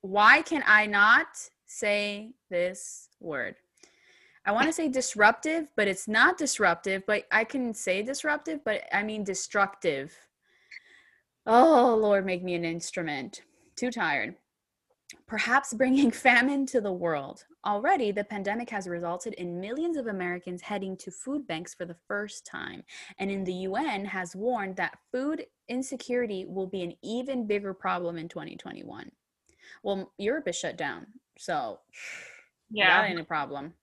[0.00, 1.26] Why can I not
[1.66, 3.56] say this word?
[4.46, 8.84] I want to say disruptive, but it's not disruptive, but I can say disruptive, but
[8.92, 10.16] I mean destructive.
[11.44, 13.42] Oh, Lord, make me an instrument.
[13.76, 14.36] Too tired
[15.26, 17.44] perhaps bringing famine to the world.
[17.66, 21.96] Already, the pandemic has resulted in millions of Americans heading to food banks for the
[22.08, 22.84] first time.
[23.18, 28.16] And in the UN has warned that food insecurity will be an even bigger problem
[28.18, 29.12] in 2021.
[29.82, 31.06] Well, Europe is shut down.
[31.38, 31.80] So,
[32.70, 33.02] Yeah.
[33.02, 33.74] that ain't a problem.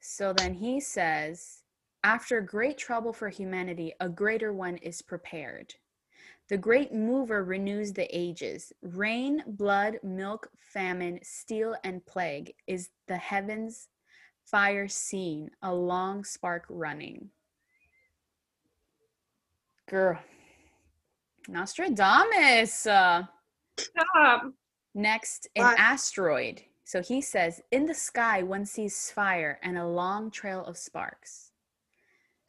[0.00, 1.62] So then he says,
[2.04, 5.74] after great trouble for humanity, a greater one is prepared.
[6.52, 8.74] The great mover renews the ages.
[8.82, 13.88] Rain, blood, milk, famine, steel, and plague is the heavens
[14.44, 17.30] fire seen, a long spark running.
[19.88, 20.18] Girl.
[21.48, 22.86] Nostradamus.
[22.86, 23.22] Uh,
[23.78, 24.52] Stop.
[24.94, 25.78] Next, an What?
[25.78, 26.60] asteroid.
[26.84, 31.51] So he says, in the sky, one sees fire and a long trail of sparks.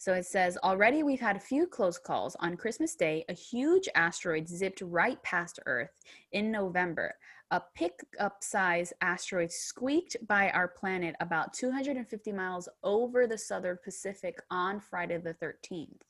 [0.04, 2.36] So it says, already we've had a few close calls.
[2.42, 5.98] On Christmas Day, a huge asteroid zipped right past Earth
[6.34, 7.16] in November.
[7.52, 14.42] A pickup size asteroid squeaked by our planet about 250 miles over the southern Pacific
[14.52, 16.02] on Friday the 13th.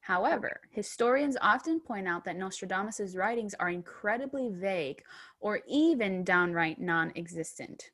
[0.00, 5.02] However, historians often point out that Nostradamus' writings are incredibly vague
[5.40, 7.90] or even downright non existent.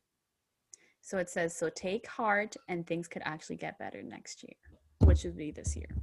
[1.05, 4.57] So it says, so take heart and things could actually get better next year,
[5.01, 5.95] which would be this year.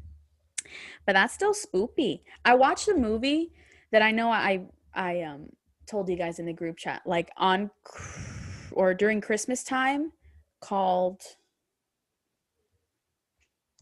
[1.08, 2.22] But that's still spoopy.
[2.46, 3.52] I watched a movie
[3.92, 4.62] that I know I
[4.94, 5.50] I um
[5.88, 7.72] told you guys in the group chat, like on
[8.74, 10.12] or during Christmas time,
[10.60, 11.24] called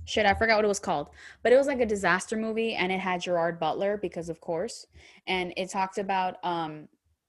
[0.05, 1.09] shit, I forgot what it was called,
[1.43, 4.87] but it was like a disaster movie and it had Gerard Butler because of course,
[5.27, 6.87] and it talked about um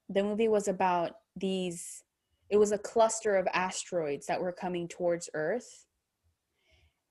[0.09, 2.05] the movie was about these
[2.51, 5.87] it was a cluster of asteroids that were coming towards Earth.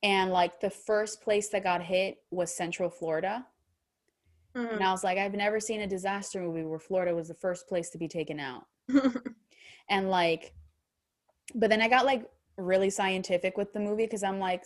[0.03, 3.45] And like the first place that got hit was Central Florida.
[4.55, 4.73] Mhm.
[4.73, 7.67] And I was like, I've never seen a disaster movie where Florida was the first
[7.67, 8.65] place to be taken out.
[9.89, 10.53] And like,
[11.55, 14.63] but then I got like really scientific with the movie because I'm like,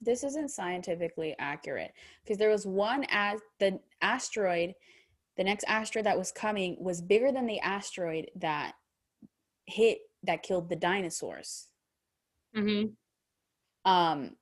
[0.00, 1.92] this isn't scientifically accurate.
[2.22, 4.74] Because there was one as the asteroid,
[5.36, 8.72] the next asteroid that was coming was bigger than the asteroid that
[9.66, 11.68] hit that killed the dinosaurs.
[12.54, 12.86] hmm
[13.84, 14.36] Um,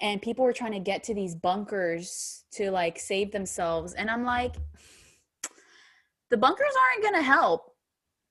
[0.00, 3.94] and people were trying to get to these bunkers to like save themselves.
[3.94, 4.56] And I'm like,
[6.30, 7.70] the bunkers aren't gonna help.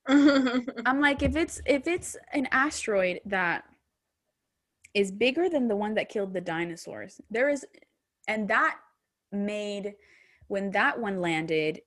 [0.08, 3.64] I'm like, if it's if it's an asteroid that
[4.94, 7.66] is bigger than the one that killed the dinosaurs, there is,
[8.28, 8.78] and that
[9.32, 9.96] made
[10.48, 11.82] when that one landed,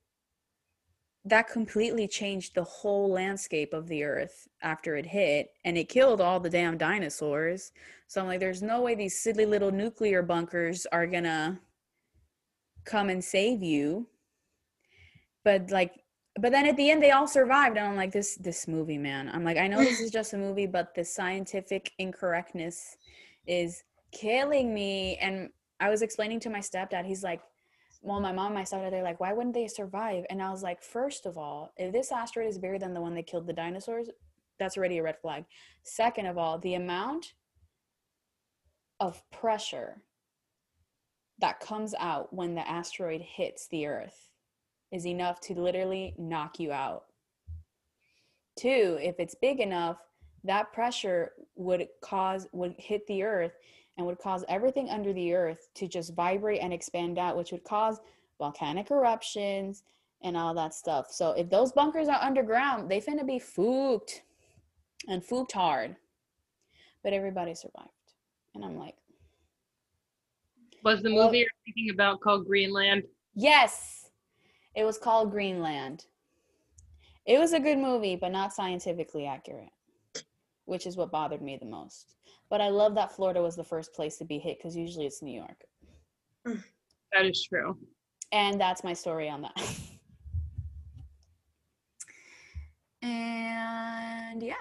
[1.29, 6.21] that completely changed the whole landscape of the earth after it hit, and it killed
[6.21, 7.71] all the damn dinosaurs.
[8.07, 11.59] So I'm like, there's no way these silly little nuclear bunkers are gonna
[12.85, 14.07] come and save you.
[15.43, 16.03] But like
[16.39, 19.27] but then at the end they all survived and i'm like this this movie man
[19.33, 22.95] i'm like i know this is just a movie but the scientific incorrectness
[23.47, 25.17] is killing me.
[25.17, 25.49] And
[25.79, 27.41] I was explaining to my stepdad, he's like,
[28.01, 30.25] well, my mom and my they're like, why wouldn't they survive?
[30.29, 33.15] And I was like, first of all, if this asteroid is bigger than the one
[33.15, 34.09] that killed the dinosaurs,
[34.59, 35.45] that's already a red flag.
[35.83, 37.33] Second of all, the amount
[38.99, 40.01] of pressure
[41.39, 44.31] that comes out when the asteroid hits the earth
[44.91, 47.03] is enough to literally knock you out.
[48.57, 49.97] Two, if it's big enough,
[50.43, 53.51] that pressure would cause would hit the earth
[53.97, 57.63] and would cause everything under the earth to just vibrate and expand out, which would
[57.63, 57.99] cause
[58.37, 59.83] volcanic eruptions
[60.21, 61.11] and all that stuff.
[61.11, 64.23] So if those bunkers are underground, they finna be fooked
[65.07, 65.95] and fooked hard.
[67.03, 67.89] But everybody survived.
[68.55, 68.95] And I'm like,
[70.83, 73.03] Was the Well- movie you're thinking about called Greenland?
[73.33, 74.11] yes,
[74.75, 76.05] it was called Greenland.
[77.25, 79.71] It was a good movie, but not scientifically accurate,
[80.65, 82.15] which is what bothered me the most.
[82.49, 85.21] But I love that Florida was the first place to be hit because usually it's
[85.21, 85.63] New York.
[87.13, 87.77] That is true.
[88.31, 89.79] And that's my story on that.
[93.01, 94.53] and yeah.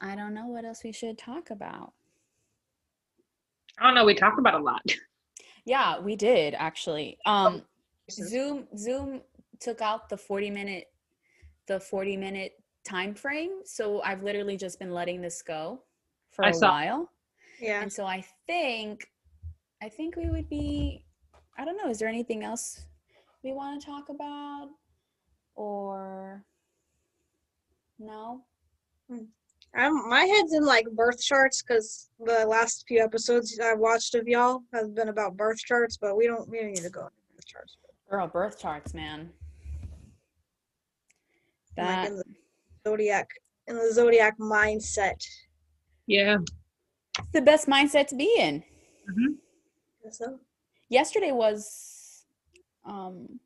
[0.00, 1.92] I don't know what else we should talk about.
[3.78, 4.04] I don't know.
[4.04, 4.82] We talked about a lot.
[5.64, 7.18] Yeah, we did actually.
[7.24, 7.62] Um
[8.10, 8.30] Jesus.
[8.30, 9.20] Zoom Zoom
[9.60, 10.86] took out the 40 minute
[11.68, 12.54] the 40 minute
[12.84, 15.82] time frame, so I've literally just been letting this go
[16.30, 17.10] for I a saw- while.
[17.60, 17.80] Yeah.
[17.82, 19.06] And so I think
[19.82, 21.04] I think we would be
[21.58, 22.86] I don't know, is there anything else
[23.44, 24.68] we want to talk about
[25.54, 26.44] or
[27.98, 28.42] no?
[29.74, 34.26] I'm, my head's in like birth charts because the last few episodes I watched of
[34.26, 37.12] y'all has been about birth charts, but we don't we don't need to go into
[37.36, 37.76] birth charts.
[38.10, 39.30] Girl, birth charts, man.
[41.76, 42.24] That like in the
[42.86, 43.28] zodiac
[43.66, 45.24] in the zodiac mindset.
[46.06, 46.38] Yeah.
[47.18, 48.62] it's the best mindset to be in.
[50.10, 50.38] So.
[50.88, 52.24] Yesterday was
[52.84, 53.40] um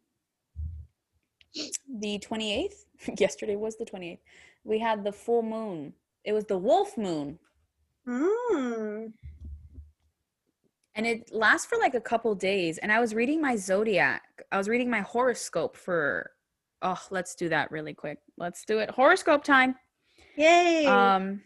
[2.00, 2.84] the 28th
[3.20, 4.18] yesterday was the 28th
[4.64, 5.92] we had the full moon.
[6.24, 7.38] It was the wolf moon.
[8.08, 9.12] Mm.
[10.94, 12.78] and it lasts for like a couple days.
[12.78, 14.22] And i was reading my zodiac.
[14.52, 16.30] I was reading my horoscope for
[16.82, 19.74] oh let's do that really quick let's do it horoscope time
[20.36, 20.86] Yay.
[20.86, 21.42] um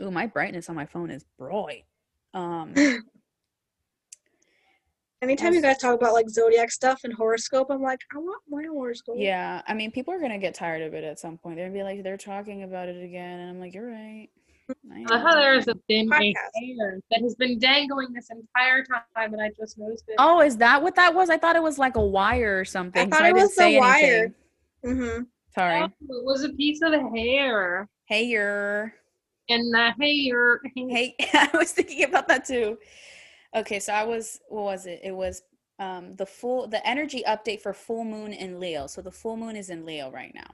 [0.00, 1.84] ooh my brightness on my phone is bright
[2.34, 2.74] um
[5.22, 8.64] Anytime you guys talk about like zodiac stuff and horoscope, I'm like, I want my
[8.68, 9.14] horoscope.
[9.16, 11.54] Yeah, I mean, people are gonna get tired of it at some point.
[11.54, 14.28] They're gonna be like, they're talking about it again, and I'm like, you're right.
[14.92, 16.34] I I thought there has been a Podcast.
[16.56, 20.16] hair that has been dangling this entire time, and I just noticed it.
[20.18, 21.30] Oh, is that what that was?
[21.30, 23.06] I thought it was like a wire or something.
[23.06, 23.94] I thought so it didn't was the say wire.
[23.94, 24.34] anything.
[24.84, 25.22] Mm-hmm.
[25.54, 25.82] Sorry.
[25.82, 27.88] Oh, it was a piece of hair.
[28.06, 28.94] Hair.
[29.48, 30.60] And the hair.
[30.74, 32.78] Hey, I was thinking about that too.
[33.54, 34.40] Okay, so I was.
[34.48, 35.00] What was it?
[35.02, 35.42] It was
[35.78, 38.86] um the full the energy update for full moon in Leo.
[38.86, 40.50] So the full moon is in Leo right now.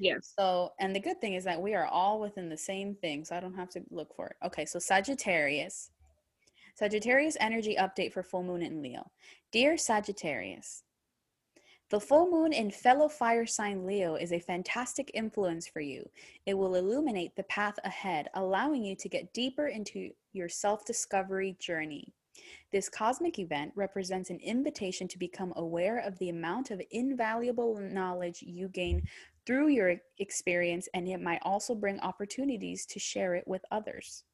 [0.00, 0.32] Yes.
[0.38, 3.36] So, and the good thing is that we are all within the same thing, so
[3.36, 4.36] I don't have to look for it.
[4.46, 5.90] Okay, so Sagittarius.
[6.76, 9.10] Sagittarius energy update for full moon in Leo.
[9.50, 10.84] Dear Sagittarius,
[11.90, 16.08] the full moon in fellow fire sign Leo is a fantastic influence for you.
[16.44, 21.56] It will illuminate the path ahead, allowing you to get deeper into your self discovery
[21.58, 22.12] journey.
[22.70, 28.42] This cosmic event represents an invitation to become aware of the amount of invaluable knowledge
[28.42, 29.02] you gain
[29.46, 34.24] through your experience, and it might also bring opportunities to share it with others.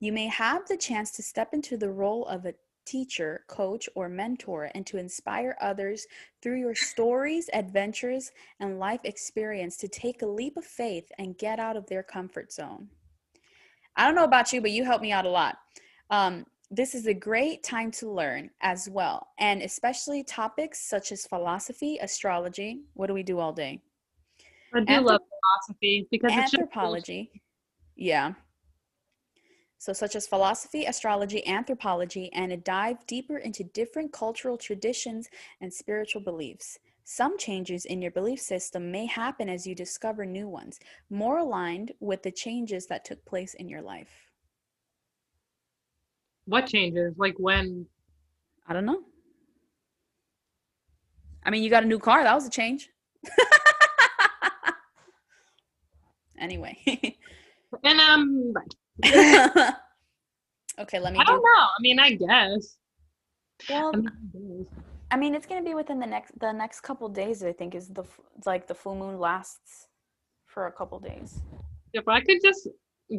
[0.00, 2.54] You may have the chance to step into the role of a
[2.84, 6.06] teacher, coach, or mentor and to inspire others
[6.42, 8.30] through your stories, adventures,
[8.60, 12.52] and life experience to take a leap of faith and get out of their comfort
[12.52, 12.88] zone.
[13.96, 15.56] I don't know about you, but you helped me out a lot.
[16.10, 21.26] Um, this is a great time to learn as well, and especially topics such as
[21.26, 22.80] philosophy, astrology.
[22.94, 23.80] What do we do all day?
[24.74, 25.20] I do Anthrop- love
[25.68, 27.30] philosophy because it's just Anthropology.
[27.96, 28.32] Yeah.
[29.84, 35.28] So, such as philosophy, astrology, anthropology, and a dive deeper into different cultural traditions
[35.60, 36.78] and spiritual beliefs.
[37.04, 40.80] Some changes in your belief system may happen as you discover new ones,
[41.10, 44.30] more aligned with the changes that took place in your life.
[46.46, 47.12] what changes?
[47.18, 47.84] Like when?
[48.66, 49.02] I don't know.
[51.44, 52.24] I mean, you got a new car.
[52.24, 52.88] That was a change.
[56.38, 56.78] anyway.
[57.82, 58.54] And um,
[59.04, 61.62] okay, let me I don't know.
[61.78, 62.76] I mean, I guess.
[63.68, 64.66] Well, I mean,
[65.10, 67.42] I mean, it's gonna be within the next the next couple days.
[67.44, 69.88] I think is the f- like the full moon lasts
[70.46, 71.40] for a couple days.
[71.92, 72.68] if I could just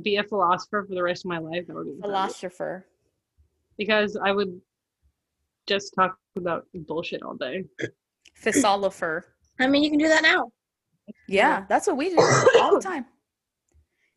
[0.04, 2.10] be a philosopher for the rest of my life, that would be incredible.
[2.20, 2.86] Philosopher.
[3.78, 4.60] because I would
[5.68, 7.66] just talk about bullshit all day.
[8.36, 9.26] Philosopher.
[9.60, 10.52] I mean, you can do that now.
[11.28, 12.18] Yeah, that's what we do
[12.60, 13.06] all the time.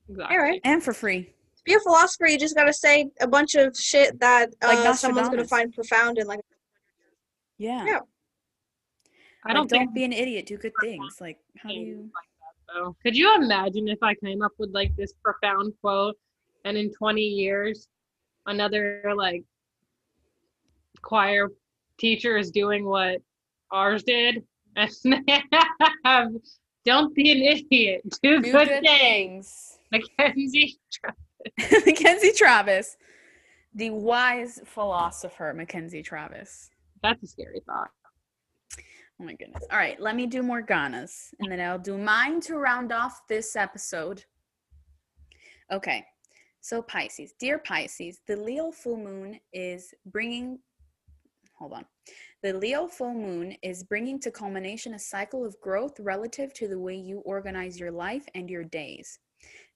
[0.08, 0.36] Exactly.
[0.36, 0.60] All right.
[0.64, 1.32] And for free.
[1.68, 4.94] To be a philosopher, you just gotta say a bunch of shit that Like uh,
[4.94, 6.40] someone's gonna find profound and like.
[7.58, 7.84] Yeah.
[7.84, 8.00] Yeah.
[9.44, 10.46] I don't don't be an idiot.
[10.46, 11.16] Do good things.
[11.20, 12.10] Like, how do you?
[12.74, 12.96] so.
[13.02, 16.16] Could you imagine if I came up with like this profound quote
[16.64, 17.88] and in 20 years
[18.46, 19.44] another like
[21.02, 21.48] choir
[21.98, 23.20] teacher is doing what
[23.70, 24.42] ours did?
[24.76, 24.90] And
[25.26, 25.42] they
[26.04, 26.30] have,
[26.84, 28.02] don't be an idiot.
[28.22, 29.78] Do, Do good, good things.
[29.90, 30.04] things.
[30.18, 30.78] Mackenzie.
[31.86, 32.96] Mackenzie Travis,
[33.74, 36.70] the wise philosopher, Mackenzie Travis.
[37.02, 37.90] That's a scary thought.
[39.20, 39.64] Oh my goodness.
[39.72, 43.22] All right, let me do more Morgana's and then I'll do mine to round off
[43.28, 44.24] this episode.
[45.72, 46.04] Okay,
[46.60, 47.34] so Pisces.
[47.38, 50.58] Dear Pisces, the Leo full moon is bringing,
[51.58, 51.84] hold on.
[52.42, 56.78] The Leo full moon is bringing to culmination a cycle of growth relative to the
[56.78, 59.18] way you organize your life and your days.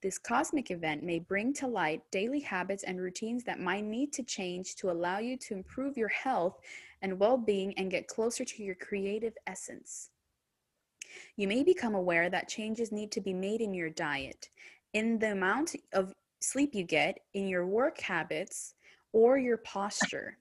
[0.02, 4.24] This cosmic event may bring to light daily habits and routines that might need to
[4.24, 6.58] change to allow you to improve your health
[7.02, 10.10] and well being and get closer to your creative essence.
[11.36, 14.48] You may become aware that changes need to be made in your diet,
[14.92, 18.74] in the amount of sleep you get, in your work habits,
[19.12, 20.36] or your posture.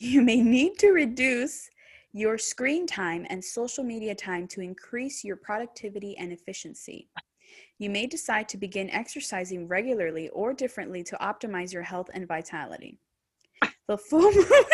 [0.00, 1.68] You may need to reduce
[2.12, 7.08] your screen time and social media time to increase your productivity and efficiency.
[7.78, 12.98] You may decide to begin exercising regularly or differently to optimize your health and vitality.
[13.88, 14.64] The full moon,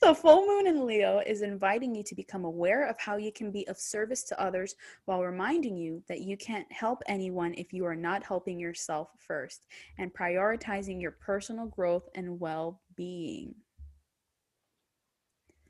[0.00, 3.50] the full moon in Leo is inviting you to become aware of how you can
[3.50, 4.76] be of service to others
[5.06, 9.66] while reminding you that you can't help anyone if you are not helping yourself first
[9.98, 13.54] and prioritizing your personal growth and well-being.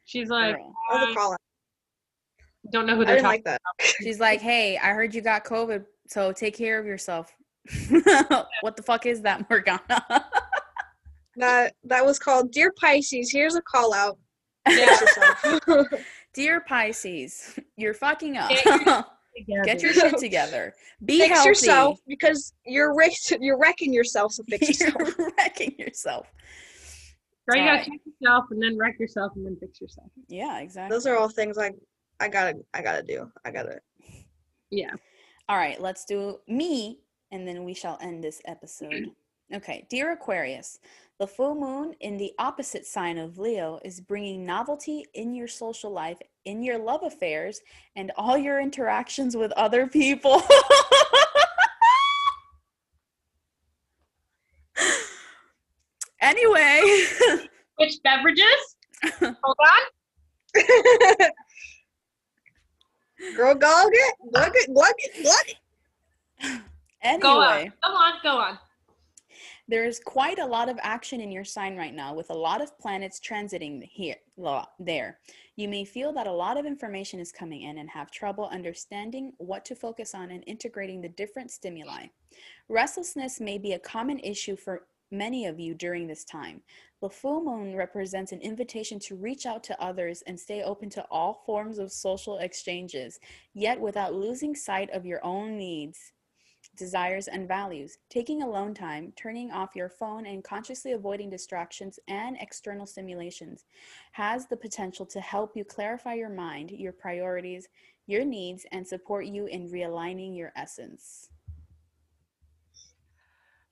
[0.04, 0.74] She's like, Girl.
[0.92, 1.38] That was a call out.
[2.70, 3.62] don't know who I they're talking like that.
[4.02, 7.32] She's like, "Hey, I heard you got COVID, so take care of yourself."
[8.60, 9.80] what the fuck is that, Morgana?
[11.36, 13.30] That that was called Dear Pisces.
[13.32, 14.18] Here's a call out.
[14.68, 14.98] Yeah.
[16.34, 18.50] Dear Pisces, you're fucking up.
[18.50, 19.04] Get your
[19.36, 19.64] together.
[19.64, 20.74] Get your shit together.
[21.04, 21.48] Be fix healthy.
[21.48, 24.32] yourself because you're wreck- you're wrecking yourself.
[24.32, 25.14] So fix yourself.
[25.18, 26.26] You're wrecking yourself.
[27.48, 30.10] Right, you gotta check yourself and then wreck yourself and then fix yourself.
[30.28, 30.94] Yeah, exactly.
[30.94, 31.74] Those are all things like
[32.18, 33.30] I gotta I gotta do.
[33.44, 33.80] I gotta.
[34.70, 34.92] Yeah.
[35.50, 37.00] All right, let's do me,
[37.32, 39.10] and then we shall end this episode.
[39.52, 40.78] Okay, dear Aquarius,
[41.18, 45.90] the full moon in the opposite sign of Leo is bringing novelty in your social
[45.90, 47.60] life, in your love affairs,
[47.96, 50.40] and all your interactions with other people.
[56.20, 57.06] anyway,
[57.74, 58.76] Which beverages?
[59.18, 59.82] Hold on.
[63.36, 67.20] Girl, glug it, glug it, glug it, glug it.
[67.20, 67.52] Go on.
[67.52, 67.72] anyway.
[67.82, 68.12] Go on.
[68.22, 68.58] Go on.
[69.68, 72.76] There's quite a lot of action in your sign right now with a lot of
[72.80, 74.16] planets transiting here
[74.80, 75.20] there.
[75.54, 79.32] You may feel that a lot of information is coming in and have trouble understanding
[79.38, 82.06] what to focus on and integrating the different stimuli.
[82.68, 86.62] Restlessness may be a common issue for many of you during this time.
[87.00, 91.06] The full moon represents an invitation to reach out to others and stay open to
[91.10, 93.18] all forms of social exchanges,
[93.54, 96.12] yet without losing sight of your own needs
[96.76, 97.98] desires, and values.
[98.08, 103.64] Taking alone time, turning off your phone, and consciously avoiding distractions and external stimulations
[104.12, 107.68] has the potential to help you clarify your mind, your priorities,
[108.06, 111.28] your needs, and support you in realigning your essence.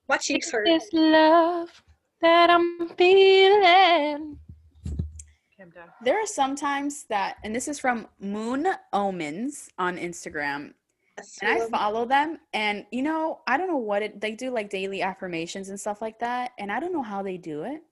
[0.09, 0.66] My cheeks hurt.
[0.66, 1.83] This love
[2.20, 4.38] that I'm feeling.
[4.86, 5.88] Okay, I'm done.
[6.04, 10.72] There are some times that, and this is from Moon Omens on Instagram,
[11.42, 14.70] and I follow them and you know I don't know what it they do like
[14.70, 17.82] daily affirmations and stuff like that and I don't know how they do it.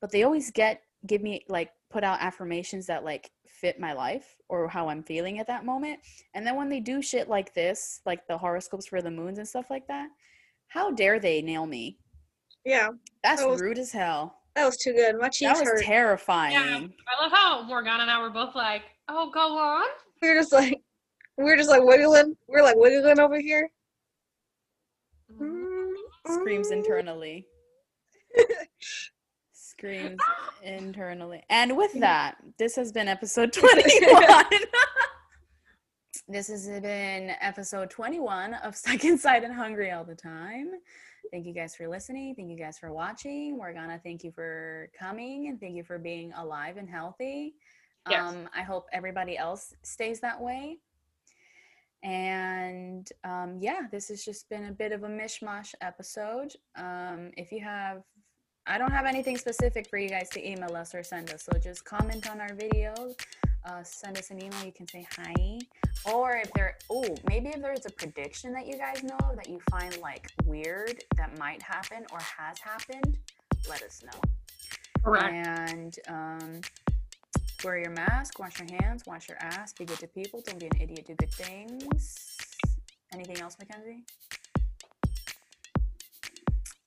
[0.00, 4.36] But they always get give me like put out affirmations that like fit my life
[4.48, 6.00] or how I'm feeling at that moment.
[6.34, 9.46] And then when they do shit like this like the horoscopes for the moons and
[9.46, 10.08] stuff like that
[10.68, 11.98] how dare they nail me
[12.64, 12.90] Yeah,
[13.22, 15.16] that's That was- rude as hell that was too good.
[15.20, 15.84] My cheeks that was hurt.
[15.84, 19.86] terrifying Yeah, I love how Morgana and I were both like, "Oh, go on."
[20.20, 20.80] We're just like,
[21.36, 22.36] we're just like wiggling.
[22.48, 23.70] We are like wiggling over here.
[25.30, 26.32] Mm-hmm.
[26.32, 27.46] screams internally
[29.52, 30.18] screams
[30.62, 32.00] internally and with mm-hmm.
[32.00, 33.82] that this has been episode 21
[36.28, 40.70] this has been episode 21 of Stuck Inside and Hungry All the Time.
[41.30, 42.34] Thank you guys for listening.
[42.34, 43.56] Thank you guys for watching.
[43.56, 47.54] Morgana, thank you for coming and thank you for being alive and healthy.
[48.08, 48.20] Yes.
[48.20, 50.78] Um, I hope everybody else stays that way.
[52.02, 56.52] And um, yeah, this has just been a bit of a mishmash episode.
[56.76, 58.02] Um, if you have,
[58.66, 61.42] I don't have anything specific for you guys to email us or send us.
[61.50, 63.14] So just comment on our videos,
[63.68, 64.64] uh, send us an email.
[64.64, 65.58] You can say hi.
[66.10, 69.60] Or if there, oh, maybe if there's a prediction that you guys know that you
[69.70, 73.18] find like weird that might happen or has happened,
[73.68, 74.20] let us know.
[75.04, 75.46] Correct.
[75.46, 76.60] And um,
[77.64, 80.66] wear your mask, wash your hands, wash your ass, be good to people, don't be
[80.66, 82.36] an idiot, do good things.
[83.12, 84.04] Anything else, Mackenzie?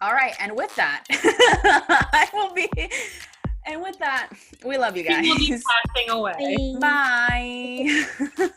[0.02, 2.68] All right, and with that, I will be.
[3.66, 4.30] And with that,
[4.66, 5.26] we love you guys.
[5.28, 6.76] passing away.
[6.80, 8.06] Bye.
[8.38, 8.48] Bye.